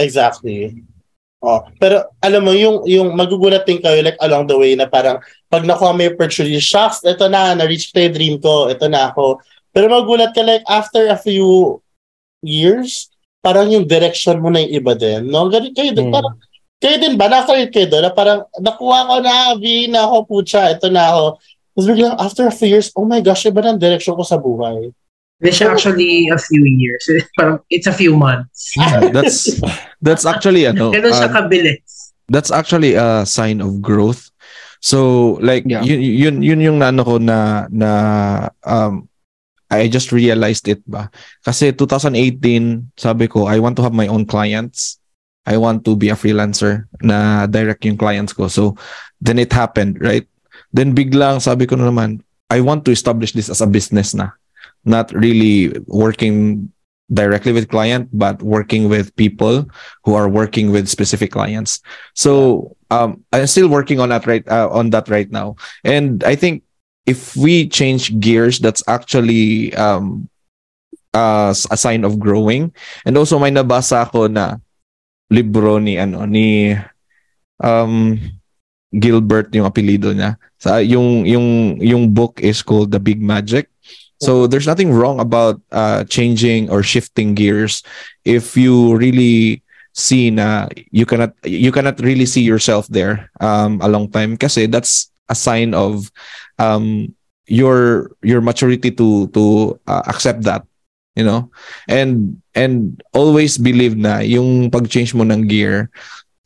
[0.00, 0.80] Exactly.
[1.44, 5.20] Oh, pero alam mo yung yung magugulat din kayo like along the way na parang
[5.52, 9.12] pag nakuha mo yung opportunity, shocks, ito na, na-reach ko yung dream ko, ito na
[9.12, 9.44] ako.
[9.76, 11.83] Pero magulat ka like after a few
[12.44, 13.08] years,
[13.40, 15.28] parang yung direction mo na yung iba din.
[15.28, 15.48] No?
[15.48, 16.08] Ganun kayo din.
[16.08, 16.14] Hmm.
[16.14, 16.34] Parang,
[16.78, 17.26] kayo din ba?
[17.28, 21.24] Nakalit kayo doon na parang nakuha ko na, V na ako, putya, ito na ako.
[21.74, 24.38] Tapos biglang after a few years, oh my gosh, iba na ang direction ko sa
[24.38, 24.94] buhay.
[25.42, 27.02] Hindi siya actually a few years.
[27.36, 28.70] Parang it's a few months.
[28.78, 29.58] Yeah, that's
[29.98, 32.14] that's actually ano Ganun siya uh, kabilis.
[32.30, 34.30] that's actually a sign of growth.
[34.78, 35.82] So like Yeah.
[35.82, 37.90] yun yun yun yung naano ko na na
[38.62, 39.10] um
[39.80, 41.10] I just realized it ba.
[41.42, 44.98] Kasi 2018 sabi ko I want to have my own clients.
[45.44, 48.48] I want to be a freelancer na direct yung clients ko.
[48.48, 48.76] So
[49.20, 50.24] then it happened, right?
[50.72, 54.32] Then biglang sabi ko na naman I want to establish this as a business na.
[54.84, 56.68] Not really working
[57.12, 59.68] directly with client but working with people
[60.04, 61.80] who are working with specific clients.
[62.14, 66.34] So um, I'm still working on that right uh, on that right now, and I
[66.34, 66.63] think
[67.06, 70.28] if we change gears, that's actually um,
[71.12, 72.72] uh, a sign of growing.
[73.04, 74.58] And also may nabasa ako na
[75.30, 76.76] libro ni ano ni
[77.60, 78.18] um,
[78.94, 80.36] Gilbert yung apelyido niya.
[80.58, 83.68] Sa yung yung yung book is called The Big Magic.
[84.22, 87.82] So there's nothing wrong about uh, changing or shifting gears
[88.24, 89.60] if you really
[89.94, 94.66] see na you cannot you cannot really see yourself there um a long time kasi
[94.66, 96.10] that's a sign of
[96.58, 97.12] um
[97.44, 100.64] your your maturity to to uh, accept that
[101.14, 101.48] you know
[101.86, 105.88] and and always believe na yung pag-change mo ng gear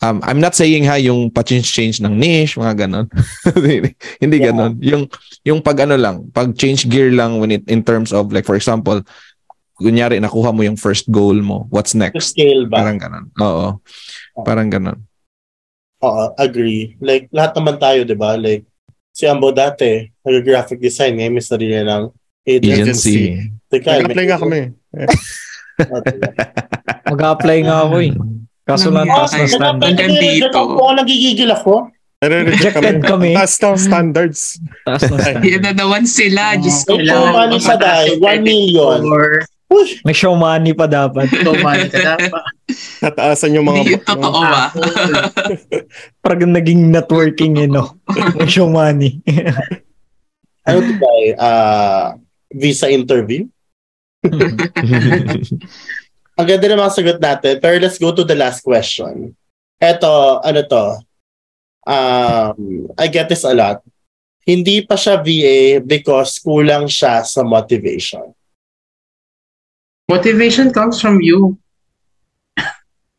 [0.02, 3.06] um I'm not saying ha yung pa-change change ng niche mga ganon
[4.22, 4.50] hindi Yeah.
[4.52, 5.06] ganon yung
[5.42, 8.54] yung pag ano lang pag change gear lang when it in terms of like for
[8.54, 9.02] example
[9.78, 12.82] kunyari nakuha mo yung first goal mo what's To next scale ba?
[12.82, 13.24] Parang ganun.
[13.38, 13.78] Oo.
[14.42, 14.98] Parang ganun.
[15.98, 16.94] Oo, agree.
[17.02, 18.38] Like, lahat naman tayo, di ba?
[18.38, 18.62] Like,
[19.10, 22.04] si Ambo dati, nag-graphic design, ngayon may sarili ng
[22.46, 22.78] agency.
[22.78, 23.18] Agency.
[23.66, 24.60] Teka, Nag-apply nga kami.
[25.78, 26.02] Oh?
[27.14, 28.10] Mag-apply nga ako eh.
[28.66, 29.86] Kaso lang taas na Ay, standard.
[29.94, 30.50] Hanggang dito.
[30.50, 31.74] Ako, nagigigil ako.
[32.18, 33.30] Nare-reject Rejected kami.
[33.30, 34.40] Taas ng standards.
[34.82, 35.46] Taas na standard.
[35.46, 36.58] Yan na naman sila.
[36.58, 36.98] Diyos ko.
[36.98, 38.98] May show money sa dahil, 1 million.
[40.02, 41.28] May show money pa dapat.
[41.28, 42.44] tuman ka dapat.
[43.04, 43.80] Tataasan yung mga...
[43.84, 44.64] Hindi yung totoo ba?
[46.24, 48.00] Parang naging networking eh, no?
[48.40, 49.20] May show money.
[50.68, 52.16] ano to ba eh, ah,
[52.48, 53.44] visa interview?
[56.38, 57.54] Ang ganda ng mga sagot natin.
[57.60, 59.36] Pero let's go to the last question.
[59.76, 60.84] Eto, ano to?
[61.88, 63.84] Um, I get this a lot.
[64.48, 68.32] Hindi pa siya VA because kulang siya sa motivation.
[70.08, 71.58] Motivation comes from you.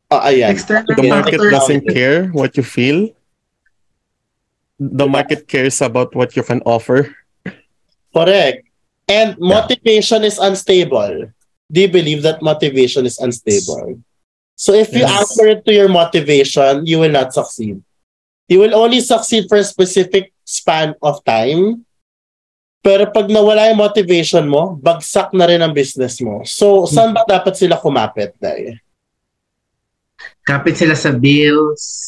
[0.10, 0.50] Oh, ayan.
[0.58, 1.52] External The market factors.
[1.54, 3.14] doesn't care what you feel.
[4.80, 7.14] The market cares about what you can offer.
[8.16, 8.66] Correct.
[9.08, 11.30] And motivation is unstable.
[11.72, 14.02] Do you believe that motivation is unstable?
[14.56, 15.14] So if you Yes.
[15.14, 17.82] anchor it to your motivation, you will not succeed.
[18.50, 21.86] You will only succeed for a specific span of time.
[22.80, 26.48] Pero pag nawala yung motivation mo, bagsak na rin ang business mo.
[26.48, 28.80] So, saan ba dapat sila kumapit, Day?
[30.48, 32.08] Kapit sila sa bills,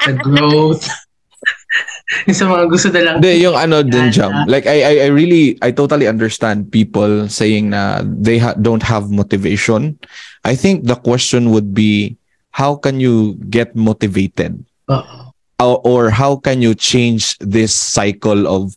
[0.00, 0.88] sa growth.
[2.24, 3.16] Yung sa mga gusto na lang.
[3.20, 4.32] Hindi, yung ano din jam.
[4.48, 9.12] Like I, I I really I totally understand people saying na they ha- don't have
[9.12, 9.92] motivation.
[10.40, 12.16] I think the question would be
[12.56, 14.56] how can you get motivated?
[14.88, 15.28] Oo.
[15.60, 18.76] or, or how can you change this cycle of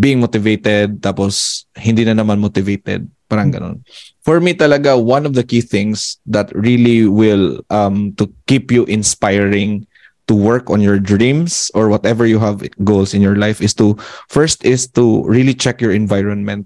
[0.00, 3.04] being motivated tapos hindi na naman motivated.
[3.28, 3.84] Parang ganun.
[4.24, 8.88] For me talaga one of the key things that really will um to keep you
[8.88, 9.84] inspiring
[10.24, 13.94] to work on your dreams or whatever you have goals in your life is to
[14.32, 16.64] first is to really check your environment.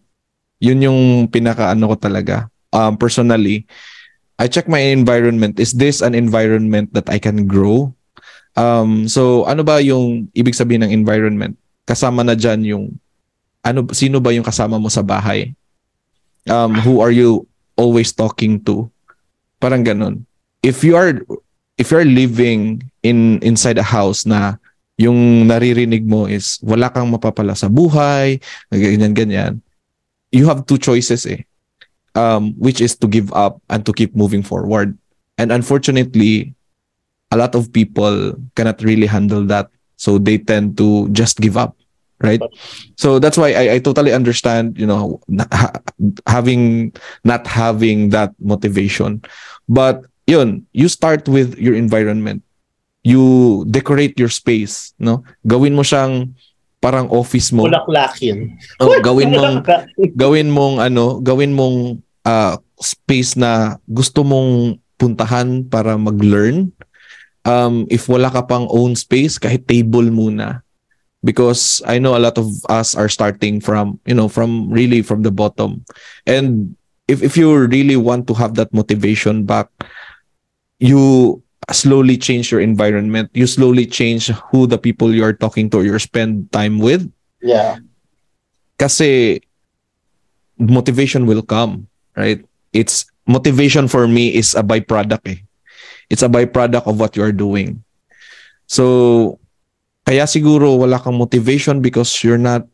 [0.62, 3.66] Yun yung pinaka ano ko talaga um personally.
[4.38, 5.62] I check my environment.
[5.62, 7.94] Is this an environment that I can grow?
[8.58, 11.54] Um, so ano ba yung ibig sabihin ng environment?
[11.86, 12.84] Kasama na dyan yung
[13.64, 15.56] ano sino ba yung kasama mo sa bahay?
[16.44, 18.86] Um, who are you always talking to?
[19.58, 20.28] Parang ganun.
[20.60, 21.16] If you are
[21.80, 24.60] if you're living in inside a house na
[25.00, 28.38] yung naririnig mo is wala kang mapapala sa buhay,
[28.70, 29.64] ganyan ganyan.
[30.34, 31.46] you have two choices eh.
[32.18, 34.98] Um, which is to give up and to keep moving forward.
[35.38, 36.54] And unfortunately,
[37.30, 39.70] a lot of people cannot really handle that.
[39.96, 41.78] So they tend to just give up.
[42.22, 42.40] Right.
[42.96, 45.20] So that's why I, I totally understand, you know,
[45.52, 45.82] ha-
[46.26, 46.92] having
[47.24, 49.20] not having that motivation.
[49.68, 52.42] But yun, you start with your environment.
[53.04, 55.26] You decorate your space, no?
[55.44, 56.32] Gawin mo siyang
[56.80, 57.68] parang office mo.
[57.68, 58.56] Bulaklakin.
[58.80, 59.64] Oh, gawin mong
[60.16, 66.72] gawin mong ano, gawin mong ah, space na gusto mong puntahan para mag-learn.
[67.44, 70.64] Um, if wala ka pang own space, kahit table muna.
[71.24, 75.22] Because I know a lot of us are starting from, you know, from really from
[75.22, 75.84] the bottom.
[76.26, 76.76] And
[77.08, 79.72] if if you really want to have that motivation back,
[80.78, 81.40] you
[81.72, 83.32] slowly change your environment.
[83.32, 87.08] You slowly change who the people you are talking to you spend time with.
[87.40, 87.80] Yeah.
[88.78, 89.40] kasi
[90.58, 92.42] motivation will come, right?
[92.74, 95.40] It's motivation for me is a byproduct eh.
[96.10, 97.82] It's a byproduct of what you are doing.
[98.66, 99.38] So
[100.04, 102.68] kaya siguro wala kang motivation because you're not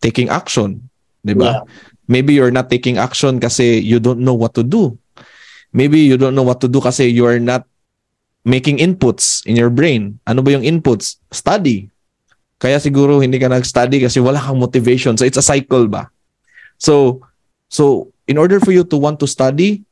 [0.00, 0.80] taking action,
[1.20, 1.60] 'di ba?
[1.60, 1.62] Yeah.
[2.10, 4.96] Maybe you're not taking action kasi you don't know what to do.
[5.70, 7.68] Maybe you don't know what to do kasi you're not
[8.42, 10.18] making inputs in your brain.
[10.26, 11.22] Ano ba yung inputs?
[11.30, 11.86] Study.
[12.58, 15.14] Kaya siguro hindi ka nag-study kasi wala kang motivation.
[15.14, 16.10] So it's a cycle ba?
[16.80, 17.22] So
[17.70, 19.86] so in order for you to want to study,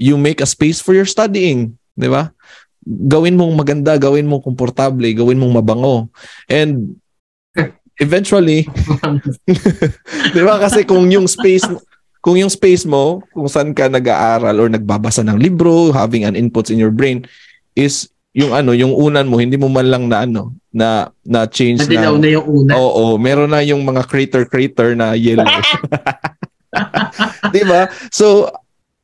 [0.00, 2.32] you make a space for your studying, 'di ba?
[2.86, 6.08] Gawin mong maganda, gawin mong komportable, gawin mong mabango.
[6.48, 6.96] And
[8.00, 8.64] eventually,
[10.32, 11.68] 'di ba kasi kung yung space
[12.20, 16.68] kung yung space mo, kung saan ka nag-aaral or nagbabasa ng libro, having an inputs
[16.68, 17.24] in your brain
[17.72, 21.88] is yung ano, yung unan mo, hindi mo man lang na ano, na na change
[21.88, 22.20] na.
[22.20, 22.72] na yung una.
[22.76, 25.48] Oo, meron na yung mga crater crater na yellow.
[27.52, 27.90] 'Di ba?
[28.14, 28.46] So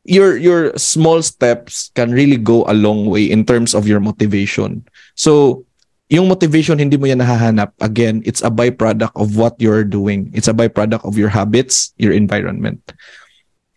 [0.07, 4.87] your your small steps can really go a long way in terms of your motivation.
[5.19, 5.67] So
[6.07, 7.75] yung motivation hindi mo yan nahahanap.
[7.83, 10.31] Again, it's a byproduct of what you're doing.
[10.33, 12.81] It's a byproduct of your habits, your environment.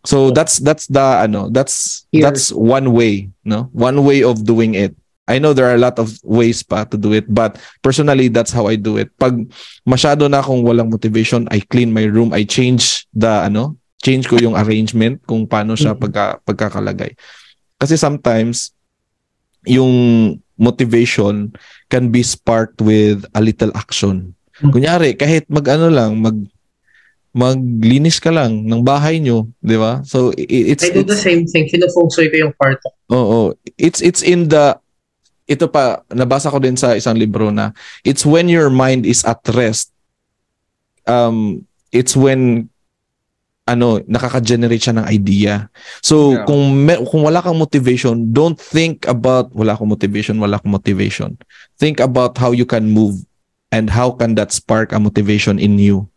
[0.06, 2.24] So that's that's the ano, that's Here.
[2.24, 3.68] that's one way, no?
[3.74, 4.96] One way of doing it.
[5.30, 8.50] I know there are a lot of ways pa to do it, but personally that's
[8.50, 9.14] how I do it.
[9.22, 9.46] Pag
[9.86, 14.40] masyado na akong walang motivation, I clean my room, I change the ano, change ko
[14.40, 17.16] yung arrangement kung paano siya pagka, pagkakalagay.
[17.80, 18.72] Kasi sometimes
[19.68, 19.92] yung
[20.60, 21.52] motivation
[21.88, 24.36] can be sparked with a little action.
[24.60, 24.72] Mhm.
[24.72, 26.36] Kunyari, kahit mag-ano lang, mag
[27.30, 30.02] maglinis ka lang ng bahay nyo, 'di ba?
[30.02, 31.70] So it's I do the same thing.
[31.70, 32.90] Pinafungsoy ko yung kwarto.
[33.14, 33.54] Oo.
[33.78, 34.76] It's it's in the
[35.46, 39.42] ito pa nabasa ko din sa isang libro na it's when your mind is at
[39.54, 39.94] rest.
[41.06, 42.70] Um it's when
[43.70, 45.70] ano nakaka-generate siya ng idea.
[46.02, 46.46] So Yeah.
[46.50, 51.38] kung me- kung wala kang motivation, don't think about wala akong motivation, wala akong motivation.
[51.78, 53.22] Think about how you can move
[53.70, 56.10] and how can that spark a motivation in you.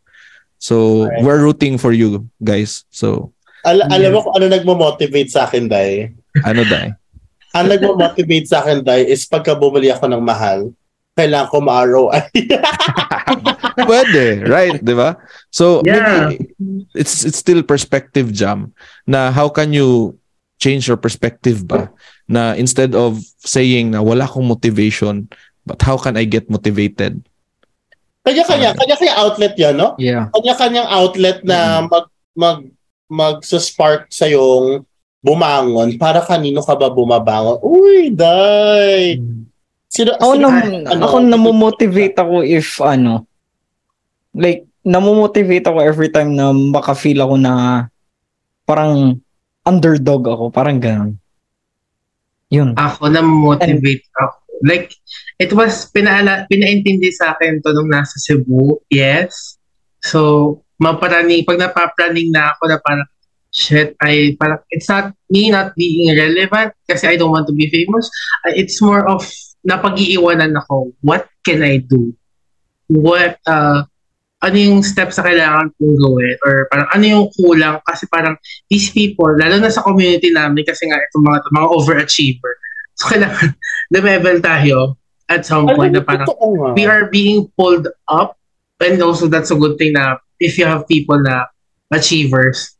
[0.57, 1.20] So Right.
[1.20, 2.88] we're rooting for you guys.
[2.88, 6.11] So Al- alam mo kung ano nagmo-motivate sa akin, Day?
[6.42, 6.96] ano dai?
[7.57, 10.72] Ang nagmo-motivate sa akin, Day, is pagka bumili ako ng mahal,
[11.12, 12.20] kailangan ko ma-ROI.
[13.88, 15.16] Pwede, right, 'di ba?
[15.52, 16.32] So Yeah.
[16.32, 16.48] maybe
[16.96, 18.72] it's it's still perspective jam
[19.04, 20.16] na how can you
[20.56, 21.90] change your perspective ba
[22.30, 25.26] na instead of saying na wala akong motivation
[25.68, 27.20] but how can I get motivated?
[28.22, 29.98] Kanya-kanya, kanya-kanya outlet yan, no?
[29.98, 30.30] Yeah.
[30.30, 32.06] Kanya-kanyang outlet na mag,
[32.38, 32.58] mag,
[33.10, 34.86] mag-spark sa yung
[35.18, 37.58] bumangon para kanino ka ba bumabangon?
[37.66, 39.18] Uy, day!
[39.93, 41.01] Sino, Ako, sino- nam, ano?
[41.05, 43.28] ako namomotivate ako if ano,
[44.32, 47.86] like, namomotivate ako every time na maka-feel ako na
[48.64, 49.20] parang
[49.68, 51.12] underdog ako, parang ganun.
[52.49, 52.72] Yun.
[52.80, 54.40] Ako na motivate ako.
[54.64, 54.97] Like,
[55.36, 58.80] it was, pinaala, pinaintindi sa akin to nung nasa Cebu.
[58.88, 59.61] Yes.
[60.01, 63.05] So, mapraning, pag napapraning na ako na parang,
[63.53, 67.68] shit, I, parang, it's not me not being relevant kasi I don't want to be
[67.68, 68.09] famous.
[68.49, 69.28] Uh, It's more of,
[69.62, 70.92] napag-iiwanan ako.
[71.00, 72.14] What can I do?
[72.90, 73.86] What, uh,
[74.42, 78.34] ano yung steps na kailangan kong gawin or parang ano yung kulang kasi parang
[78.66, 82.52] these people, lalo na sa community namin kasi nga itong mga, mga overachiever.
[82.98, 83.54] So kailangan
[83.94, 84.98] level tayo
[85.30, 86.26] at some point mo, na parang
[86.74, 88.34] we are being pulled up
[88.82, 91.46] and also that's a good thing na if you have people na
[91.94, 92.74] achievers,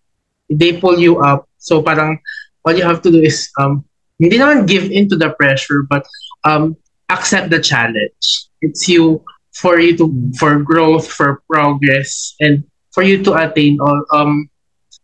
[0.51, 1.47] they pull you up.
[1.62, 2.18] So parang
[2.66, 3.87] all you have to do is um
[4.18, 6.03] hindi naman give in to the pressure but
[6.45, 6.76] um
[7.11, 8.49] accept the challenge.
[8.61, 14.05] It's you for you to for growth, for progress and for you to attain all
[14.12, 14.49] um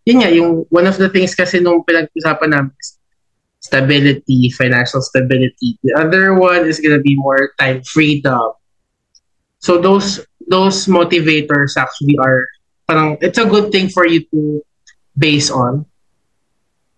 [0.08, 2.96] yun nga, yung one of the things kasi nung pinag-usapan namin is
[3.60, 5.76] stability, financial stability.
[5.84, 8.56] The other one is gonna be more time freedom.
[9.60, 12.48] So those those motivators actually are
[12.88, 14.64] parang it's a good thing for you to
[15.12, 15.84] base on.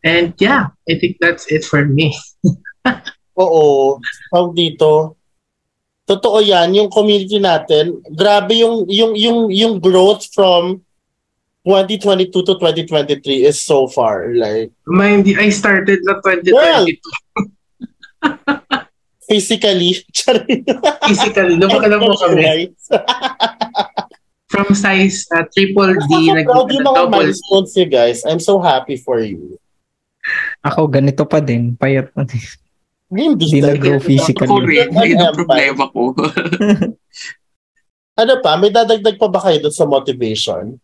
[0.07, 2.14] And yeah, I think that's it for me.
[3.41, 3.97] Oo.
[4.28, 5.16] Tawag dito.
[6.05, 10.82] Totoo yan, yung community natin, grabe yung yung yung yung growth from
[11.62, 16.99] 2022 to 2023 is so far like Mind you, I started na 2022
[19.30, 20.66] physically charing.
[21.07, 21.55] physically.
[21.55, 22.43] Lumaki lang po kami.
[22.43, 22.82] Guys.
[24.51, 28.26] From size uh, triple D, I'm so nag proud yung mga double milestones you guys.
[28.26, 29.62] I'm so happy for you.
[30.66, 31.78] Ako, ganito pa din.
[31.78, 32.43] Payat pa din.
[33.11, 33.75] Hindi Hindi talaga.
[33.75, 34.47] nag-grow physically.
[34.47, 36.15] Ako rin, yun ang problema ko.
[38.21, 38.55] Ano pa?
[38.61, 40.77] May dadagdag pa ba kayo dun sa motivation?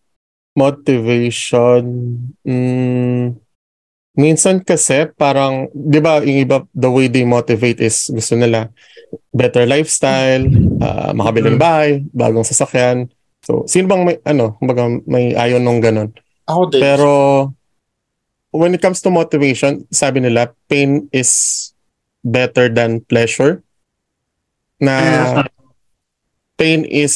[0.57, 1.85] Motivation.
[2.43, 3.37] Mm,
[4.17, 8.73] minsan kasi parang, di ba, yung iba, the way they motivate is gusto nila
[9.37, 10.49] better lifestyle,
[10.81, 13.07] uh, makabili ng bahay, bagong sasakyan.
[13.45, 16.11] So, sino bang may, ano, kumbaga, may ayaw nung ganun.
[16.49, 16.81] Ako din.
[16.81, 17.11] Pero,
[18.51, 21.71] when it comes to motivation, sabi nila, pain is
[22.27, 23.63] better than pleasure.
[24.83, 25.47] Na
[26.59, 27.15] pain is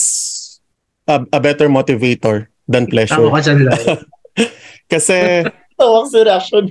[1.10, 3.26] a, a better motivator than Tama pleasure.
[3.26, 3.82] ka dyan lang.
[4.92, 5.42] Kasi,
[5.74, 6.68] Tawag si event.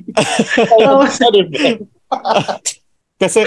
[3.18, 3.42] kasi,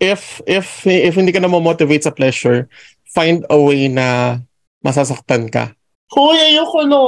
[0.00, 2.68] if, if, if hindi ka na motivate sa pleasure,
[3.12, 4.38] find a way na
[4.80, 5.74] masasaktan ka.
[6.12, 7.04] Hoy, ayoko no.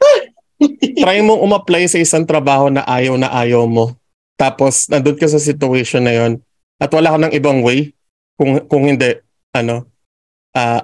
[1.00, 3.96] try mong umapply sa isang trabaho na ayaw na ayaw mo.
[4.40, 6.32] Tapos, nandun ka sa situation na yon
[6.80, 7.92] at wala ka ng ibang way.
[8.40, 9.20] Kung, kung hindi,
[9.52, 9.84] ano,
[10.56, 10.80] a-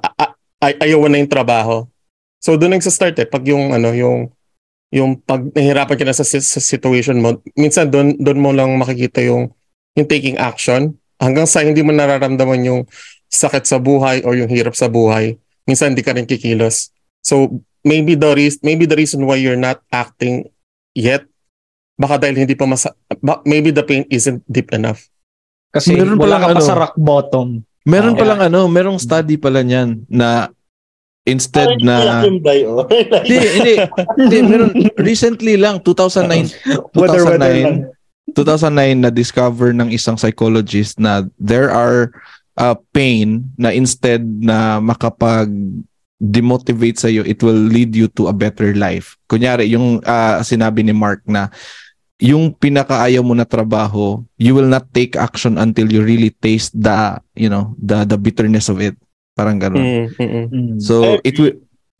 [0.61, 1.89] ay- ayaw na yung trabaho.
[2.37, 3.25] So, doon nagsa-start eh.
[3.25, 4.29] Pag yung, ano, yung,
[4.93, 9.25] yung pag nahihirapan ka na sa, sa situation mo, minsan doon, doon mo lang makikita
[9.25, 9.49] yung,
[9.97, 10.93] yung taking action.
[11.17, 12.81] Hanggang sa hindi mo nararamdaman yung
[13.33, 15.41] sakit sa buhay or yung hirap sa buhay.
[15.65, 16.93] Minsan hindi ka rin kikilos.
[17.25, 20.51] So, maybe the reason maybe the reason why you're not acting
[20.99, 21.23] yet
[21.97, 22.93] baka dahil hindi pa masa
[23.49, 25.09] maybe the pain isn't deep enough.
[25.73, 26.65] Kasi Meron wala ka pa ano.
[26.65, 27.65] sa rock bottom.
[27.89, 30.53] Meron Ah, palang ano, merong study pala niyan na
[31.27, 32.87] instead Parang hindi na oh.
[33.27, 33.75] hindi, hindi,
[34.21, 34.71] hindi, meron
[35.03, 36.55] recently lang 2009
[36.95, 37.91] Weather, weather
[38.31, 42.15] 2009 2009 na discover ng isang psychologist na there are
[42.59, 45.51] uh, pain na instead na makapag
[46.17, 49.21] demotivate sa it will lead you to a better life.
[49.29, 51.53] Kunyari yung uh, sinabi ni Mark na
[52.17, 57.21] yung pinakaayaw mo na trabaho, you will not take action until you really taste the,
[57.37, 58.97] you know, the the bitterness of it.
[59.37, 59.85] Parang gano'n.
[59.85, 60.47] Mm, mm, mm.
[60.49, 60.77] Mm.
[60.81, 61.53] So it will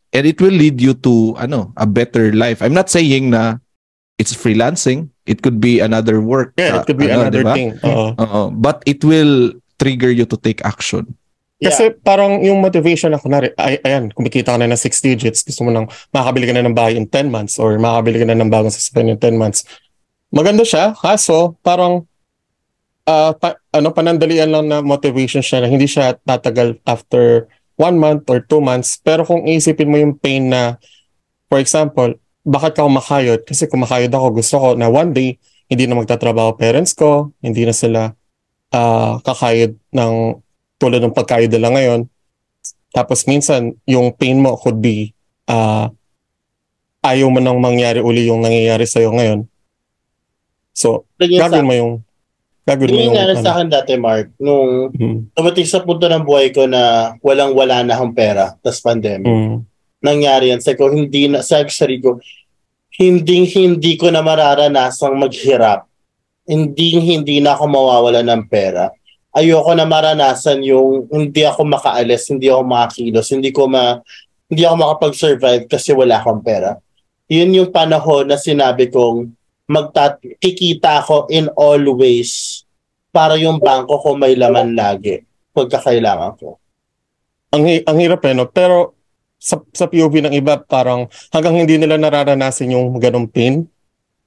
[0.09, 2.65] and it will lead you to ano, a better life.
[2.65, 3.61] I'm not saying na
[4.17, 5.13] it's freelancing.
[5.29, 6.57] It could be another work.
[6.57, 7.53] Yeah, it could be ano, another diba?
[7.53, 7.69] thing.
[7.85, 8.17] Oo.
[8.17, 8.41] Oo.
[8.49, 11.13] But it will trigger you to take action.
[11.57, 15.65] Kasi parang yung motivation na kunwari, ay, ayan, kumikita ka na ng 6 digits, gusto
[15.65, 18.53] mo nang makakabili ka na ng bahay in 10 months or makakabili ka na ng
[18.53, 19.65] bagong sasakyan in 10 months.
[20.27, 22.03] Maganda siya, kaso parang
[23.07, 27.47] ah, pa, ano, panandalian lang na motivation siya na hindi siya tatagal after
[27.79, 28.99] one month or two months.
[28.99, 30.75] Pero kung isipin mo yung pain na,
[31.47, 32.11] for example,
[32.43, 33.47] bakit ka kumakayod?
[33.47, 35.39] Kasi kumakayod ako, gusto ko na one day,
[35.71, 38.11] hindi na magtatrabaho parents ko, hindi na sila
[38.75, 40.13] ah, kakayod ng
[40.77, 42.01] tulad ng pagkayod nila ngayon.
[42.91, 45.15] Tapos minsan, yung pain mo could be
[45.47, 45.87] ah,
[47.07, 49.47] ayaw mo nang mangyari uli yung nangyayari sa'yo ngayon.
[50.77, 51.93] So, sa, gagawin mo yung
[52.69, 53.53] gagawin mo yung yung nangyari sa ano.
[53.57, 58.13] akin dati, Mark, nung Mm, dumating sa punto ng buhay ko na walang-wala na akong
[58.13, 59.25] pera, tas pandemic.
[59.25, 59.57] mm,
[59.97, 60.61] Nangyari yan.
[60.61, 62.21] Sabi ko, hindi na, sa sarili ko,
[63.01, 65.89] hindi, hindi ko na mararanasang maghirap.
[66.45, 68.93] Hindi, hindi na ako mawawala ng pera.
[69.33, 73.97] Ayoko na maranasan yung hindi ako makaalis, hindi ako makakilos, hindi ko ma,
[74.49, 76.77] hindi ako makapag-survive kasi wala akong pera.
[77.27, 79.36] Yun yung panahon na sinabi kong
[79.67, 82.63] magtat kikita ako in all ways
[83.11, 86.61] para yung bangko ko may laman lagi pagkakailangan ko.
[87.49, 88.45] ang, ang hirap eh, no?
[88.45, 88.93] Pero
[89.37, 93.65] sa, sa POV ng iba, parang hanggang hindi nila nararanasan yung ganong pain,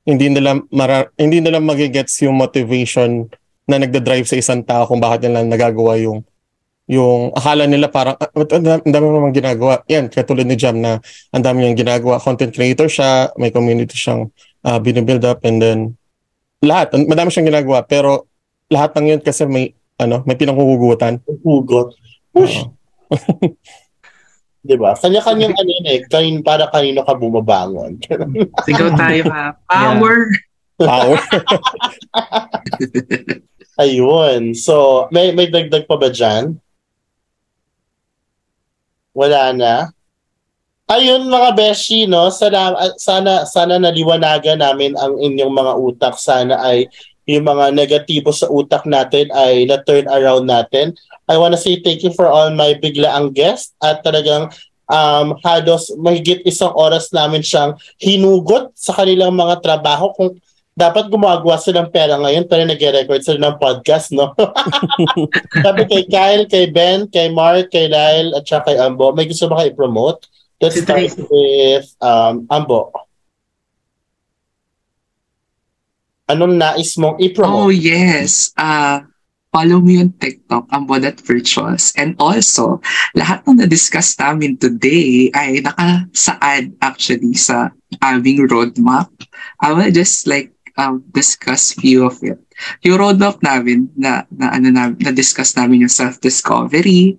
[0.07, 3.31] hindi nila mara, hindi nila magigets yung motivation
[3.69, 6.27] na nagda-drive sa isang tao kung bakit nila nagagawa yung
[6.91, 9.87] yung akala nila parang ah, ang dami, namang ginagawa.
[9.87, 10.99] Yan, katulad ni Jam na
[11.31, 12.19] ang dami niyang ginagawa.
[12.19, 14.27] Content creator siya, may community siyang
[14.65, 15.79] uh, binibuild up and then
[16.61, 18.29] lahat, madami siyang ginagawa pero
[18.71, 21.21] lahat ng yun kasi may ano, may pinanghuhugutan.
[21.45, 21.93] Hugot.
[22.33, 22.65] Push.
[22.65, 22.73] Oo.
[24.61, 24.93] Di ba?
[24.93, 25.99] Kanya-kanyang ano yun eh.
[26.05, 27.97] Kanin, para kanino ka bumabangon.
[28.69, 29.57] Sigaw tayo ha.
[29.65, 30.29] Power!
[30.77, 31.17] Power.
[33.83, 34.53] Ayun.
[34.53, 36.61] So, may may dagdag pa ba dyan?
[39.17, 39.89] Wala na.
[40.91, 42.35] Ayun mga beshi, no?
[42.35, 46.15] Sana, sana, sana naliwanagan namin ang inyong mga utak.
[46.19, 46.91] Sana ay
[47.31, 50.91] yung mga negatibo sa utak natin ay na-turn around natin.
[51.31, 54.51] I wanna say thank you for all my biglaang guest at talagang
[54.91, 60.35] um, halos mahigit isang oras namin siyang hinugot sa kanilang mga trabaho kung
[60.75, 64.35] dapat gumagawa sila ng pera ngayon pero nag-record sila ng podcast, no?
[65.65, 69.15] Sabi kay Kyle, kay Ben, kay Mark, kay Lyle, at saka kay Ambo.
[69.15, 70.27] May gusto ba kayo i-promote?
[70.61, 72.93] Let's Si start with um, Ambo.
[76.29, 77.75] Anong nais mong Oh, i-promote?
[77.75, 78.53] yes.
[78.55, 79.03] Uh,
[79.51, 81.91] follow me on TikTok, ang Bodat Virtuals.
[81.97, 82.79] And also,
[83.17, 87.73] lahat ng na-discuss namin today ay nakasaad actually sa
[88.05, 89.11] aming roadmap.
[89.59, 92.39] I will just like um, discuss few of it.
[92.87, 97.17] Yung roadmap namin na, na, ano na, na-discuss namin yung self-discovery,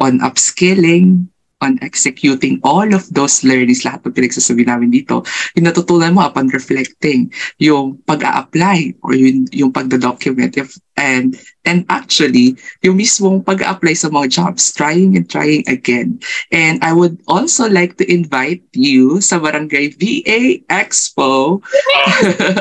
[0.00, 1.28] on upskilling,
[1.64, 5.24] on executing all of those learnings, lahat ng pinagsasabi namin dito,
[5.56, 10.60] yung natutunan mo upon reflecting, yung pag-a-apply or yung, yung pagda-document.
[10.60, 16.20] If, and, and actually, yung mismong pag-a-apply sa mga jobs, trying and trying again.
[16.52, 21.64] And I would also like to invite you sa Barangay VA Expo.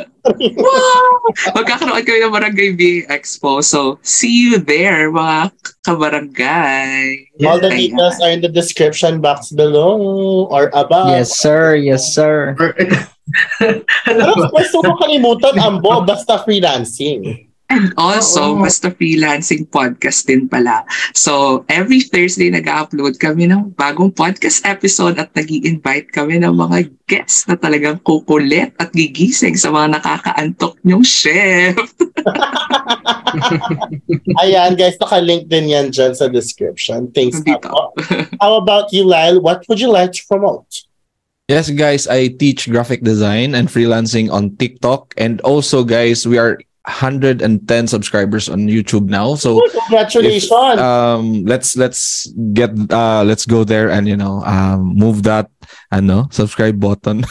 [0.23, 1.03] wow!
[1.51, 3.59] Magkakaroon kami ng Barangay VA Expo.
[3.59, 5.51] So, see you there, mga
[5.83, 7.27] kabarangay.
[7.43, 11.11] All the details are in the description box below or above.
[11.11, 11.75] Yes, sir.
[11.75, 12.55] Yes, sir.
[12.59, 14.47] Ano Pero ba?
[14.47, 17.52] of course, huwag mo kalimutan, Ambo, basta freelancing.
[17.75, 18.61] And also, Oo.
[18.61, 20.85] basta freelancing podcast din pala.
[21.17, 26.93] So, every Thursday nag-upload kami ng bagong podcast episode at nag invite kami ng mga
[27.09, 31.73] guests na talagang kukulit at gigising sa mga nakakaantok nyong chef.
[34.45, 37.09] Ayan, guys, naka-link din yan dyan sa description.
[37.09, 37.41] Thanks.
[37.41, 37.97] Ambo.
[38.41, 39.41] How about you, Lyle?
[39.41, 40.69] What would you like to promote?
[41.49, 45.11] Yes, guys, I teach graphic design and freelancing on TikTok.
[45.17, 49.35] And also, guys, we are 110 subscribers on YouTube now.
[49.35, 50.51] So Oh, congratulations!
[50.79, 55.47] um let's let's get uh let's go there and you know um move that
[55.91, 57.23] ano subscribe button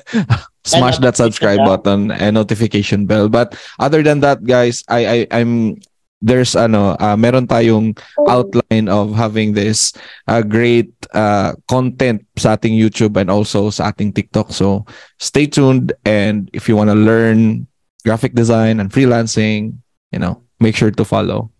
[0.64, 5.74] smash that subscribe button and notification bell but other than that guys i i i'm
[6.20, 7.96] there's ano uh, meron tayong
[8.28, 9.92] outline of having this
[10.28, 14.84] uh, great uh, content sa ating YouTube and also sa ating TikTok so
[15.16, 17.64] stay tuned and if you want to learn
[18.02, 19.78] graphic design and freelancing
[20.12, 21.50] you know make sure to follow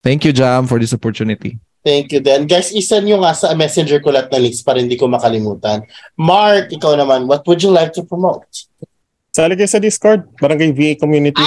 [0.00, 1.60] Thank you, Jam, for this opportunity.
[1.84, 2.48] Thank you then.
[2.48, 5.84] Guys, isa nyo nga sa messenger ko lahat na links para hindi ko makalimutan.
[6.16, 8.48] Mark, ikaw naman, what would you like to promote?
[9.28, 11.44] Sali kayo sa Discord, Barangay VA Community.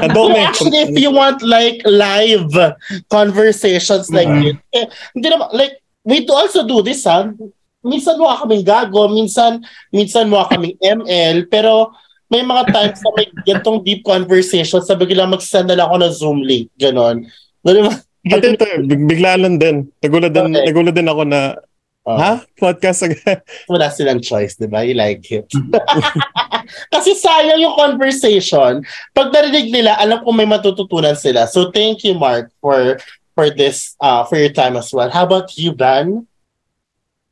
[0.00, 0.44] Andong So eh.
[0.44, 2.48] actually, if you want like live
[3.12, 4.40] conversations like Mhm.
[4.40, 7.28] this, eh, hindi naman, like, we do also do this, ha?
[7.84, 9.60] Minsan mukha kaming gago, minsan,
[9.92, 11.92] minsan mukha kaming ML, pero
[12.34, 15.96] may mga times na may gantong deep conversation, sabi ko lang magsasend na lang ako
[16.02, 17.30] ng Zoom link, ganon.
[17.62, 17.94] Ganon,
[18.26, 19.86] At ito, big- bigla lang din.
[20.02, 20.64] Nagulat din, Okay.
[20.66, 21.40] nagulat din ako na,
[22.04, 22.44] Oh, ha?
[22.60, 23.40] Podcast agad.
[23.72, 24.84] Wala silang choice, di ba?
[24.84, 25.48] You like it.
[26.92, 28.84] Kasi sayang yung conversation.
[29.16, 31.48] Pag narinig nila, alam ko may matututunan sila.
[31.48, 33.00] So thank you, Mark, for
[33.32, 35.08] for this, uh, for your time as well.
[35.08, 36.28] How about you, Van?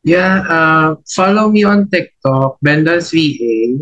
[0.08, 3.76] Yeah, uh, follow me on TikTok, Bendas VA.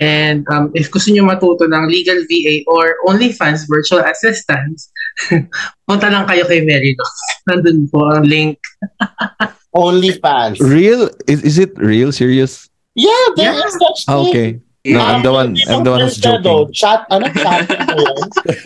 [0.00, 4.88] And um, if gusto nyo matuto ng legal VA or OnlyFans virtual assistants,
[5.86, 7.12] punta lang kayo kay Merinos.
[7.50, 8.56] Nandun po ang link.
[9.76, 10.60] Only fans.
[10.60, 11.08] Real?
[11.28, 12.12] Is, is it real?
[12.12, 12.68] Serious?
[12.92, 13.64] Yeah, there Yeah.
[13.64, 14.28] is such Ah, thing.
[14.28, 14.48] okay.
[14.84, 15.54] No, I'm the one.
[15.70, 16.66] I'm the one who's filter though.
[16.66, 16.74] joking.
[16.74, 17.70] Chat, ano, chat.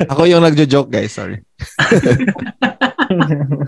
[0.08, 1.12] Ako yung nagjo-joke, guys.
[1.12, 1.44] Sorry.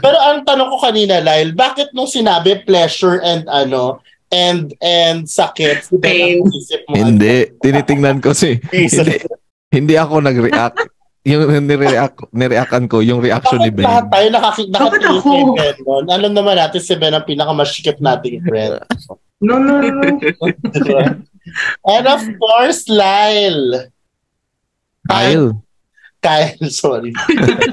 [0.01, 5.89] Pero ang tanong ko kanina, Lyle, bakit nung sinabi pleasure and ano, and and sakit,
[6.01, 6.45] Pain.
[6.45, 6.93] mo?
[6.93, 7.49] Hindi.
[7.61, 8.61] Tinitingnan ko si.
[8.73, 9.25] Hindi,
[9.69, 10.81] hindi ako nag-react.
[11.29, 14.13] Yung nireact, nireactan ko, yung reaction ni Bakit lahat Ben.
[14.17, 15.29] tayo nakaki- ako?
[15.29, 16.05] kay Ben nun?
[16.09, 18.81] Alam naman natin si Ben ang pinakamasikip nating friend.
[19.45, 20.03] No, no, no.
[21.93, 23.93] and of course, Lyle.
[25.05, 25.61] Kyle.
[26.25, 27.13] Kyle, sorry.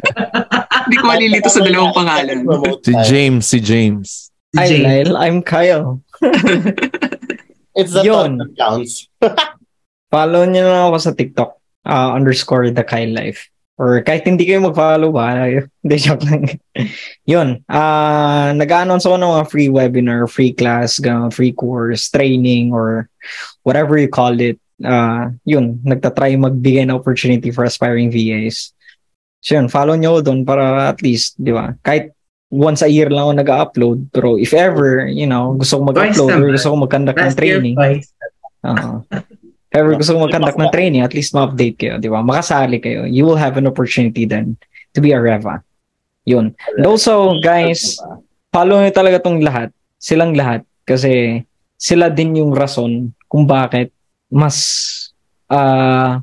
[0.86, 2.44] Hindi ko malilito sa dalawang pangalan.
[2.84, 3.44] Si James.
[3.48, 4.30] Si James.
[4.56, 4.84] Hi, Jay.
[4.84, 5.16] Lyle.
[5.18, 6.00] I'm Kyle.
[7.76, 8.40] It's the Yun.
[8.40, 9.12] thought that counts.
[10.14, 11.52] Follow niyo na ako sa TikTok.
[11.86, 13.52] Uh, underscore the Kyle Life.
[13.76, 15.36] Or kahit hindi kayo mag-follow ba,
[15.84, 16.48] hindi joke lang.
[17.28, 21.04] Yun, ah nag-announce ako ng mga free webinar, free class,
[21.36, 23.12] free course, training, or
[23.68, 24.56] whatever you call it.
[24.80, 28.72] Ah yun, nagtatry magbigay ng opportunity for aspiring VAs.
[29.44, 31.76] So yun, follow nyo doon para at least, di ba?
[31.84, 32.15] Kahit
[32.56, 36.50] once a year lang ako nag-upload, pero if ever, you know, gusto ko mag-upload or
[36.56, 37.76] gusto ko mag-conduct ng training.
[37.76, 38.08] If
[39.76, 42.24] ever gusto ko mag-conduct ng training, at least ma-update kayo, di ba?
[42.24, 43.04] Makasali kayo.
[43.04, 44.56] You will have an opportunity then
[44.96, 45.60] to be a Reva.
[46.24, 46.56] Yun.
[46.80, 48.00] And also, guys,
[48.56, 49.76] follow nyo talaga tong lahat.
[50.00, 50.64] Silang lahat.
[50.88, 51.44] Kasi
[51.76, 53.92] sila din yung rason kung bakit
[54.32, 54.58] mas
[55.52, 56.18] uh,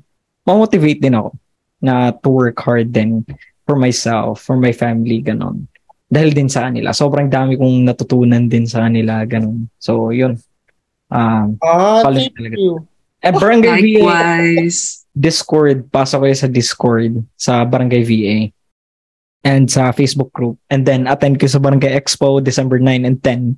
[0.48, 1.30] ma-motivate din ako
[1.78, 3.22] na to work hard din
[3.62, 5.70] for myself, for my family, ganon.
[6.12, 6.92] Dahil din sa kanila.
[6.92, 9.64] Sobrang dami kong natutunan din sa kanila, ganon.
[9.80, 10.36] So, yun.
[11.08, 12.52] Um, Ah, thank talaga.
[12.54, 12.84] you.
[13.18, 14.68] eh, Barangay VA.
[15.12, 18.36] Discord, pasok kayo sa Discord sa Barangay VA
[19.42, 20.56] and sa Facebook group.
[20.68, 23.56] And then attend ko sa Barangay Expo December 9 and 10.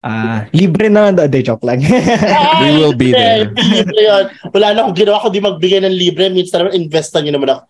[0.00, 1.16] Ah, libre na lang.
[1.16, 1.80] Hindi, joke lang.
[2.60, 3.48] We will be there.
[3.48, 4.24] Hindi, Libre yun.
[4.52, 6.28] Wala na akong ginawa kundi magbigay ng libre.
[6.28, 7.62] Minsan naman, investan nyo naman ako.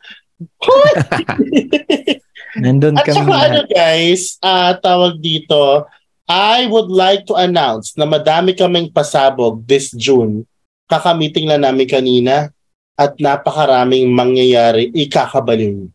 [2.59, 3.17] Nandun At kami.
[3.19, 5.87] saka ano guys, ah tawag dito,
[6.25, 10.49] I would like to announce na madami kaming pasabog this June.
[10.89, 12.53] Kakamiting lang namin kanina
[12.95, 15.89] at napakaraming mangyayari ikakabaliw.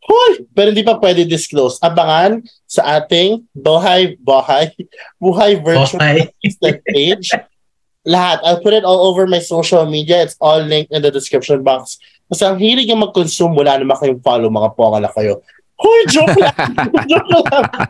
[0.00, 0.32] Hoy!
[0.56, 1.78] Pero hindi pa pwede disclose.
[1.78, 4.74] Abangan sa ating Buhay Buhay
[5.22, 6.00] Buhay Virtual.
[6.42, 7.30] Assistant page.
[8.02, 8.40] Lahat.
[8.42, 10.24] I'll put it all over my social media.
[10.24, 12.00] It's all linked in the description box.
[12.32, 15.42] Kasi ang hilig yung mag-consume, wala naman kayong follow, mga ponga na kayo.
[15.80, 16.52] Hoy, joke lang!
[17.08, 17.44] joke lang!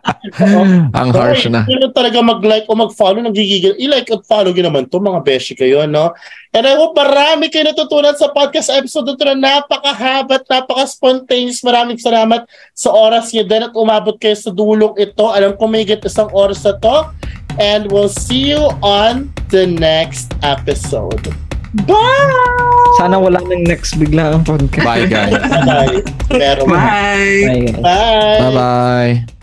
[0.46, 0.62] Oo.
[0.94, 1.66] Ang harsh na.
[1.66, 3.74] Pero talaga mag-like o mag-follow, nagigigil.
[3.82, 6.14] I-like at follow yun naman to mga beshi kayo, no?
[6.54, 11.66] And I hope marami kayo natutunan sa podcast episode ito na napakahaba at napaka-spontaneous.
[11.66, 12.46] Maraming salamat
[12.78, 15.26] sa oras niyo din at umabot kayo sa dulong ito.
[15.26, 17.10] Alam ko may higit isang oras na to.
[17.58, 21.49] And we'll see you on the next episode.
[21.70, 21.94] Bye!
[22.98, 24.82] Sana wala nang next bigla ang podcast.
[24.82, 25.38] Bye, guys.
[25.70, 26.02] Bye.
[26.26, 26.74] Pero, Bye.
[26.74, 27.78] Bye, guys.
[27.78, 28.38] bye.
[28.42, 29.39] Bye-bye.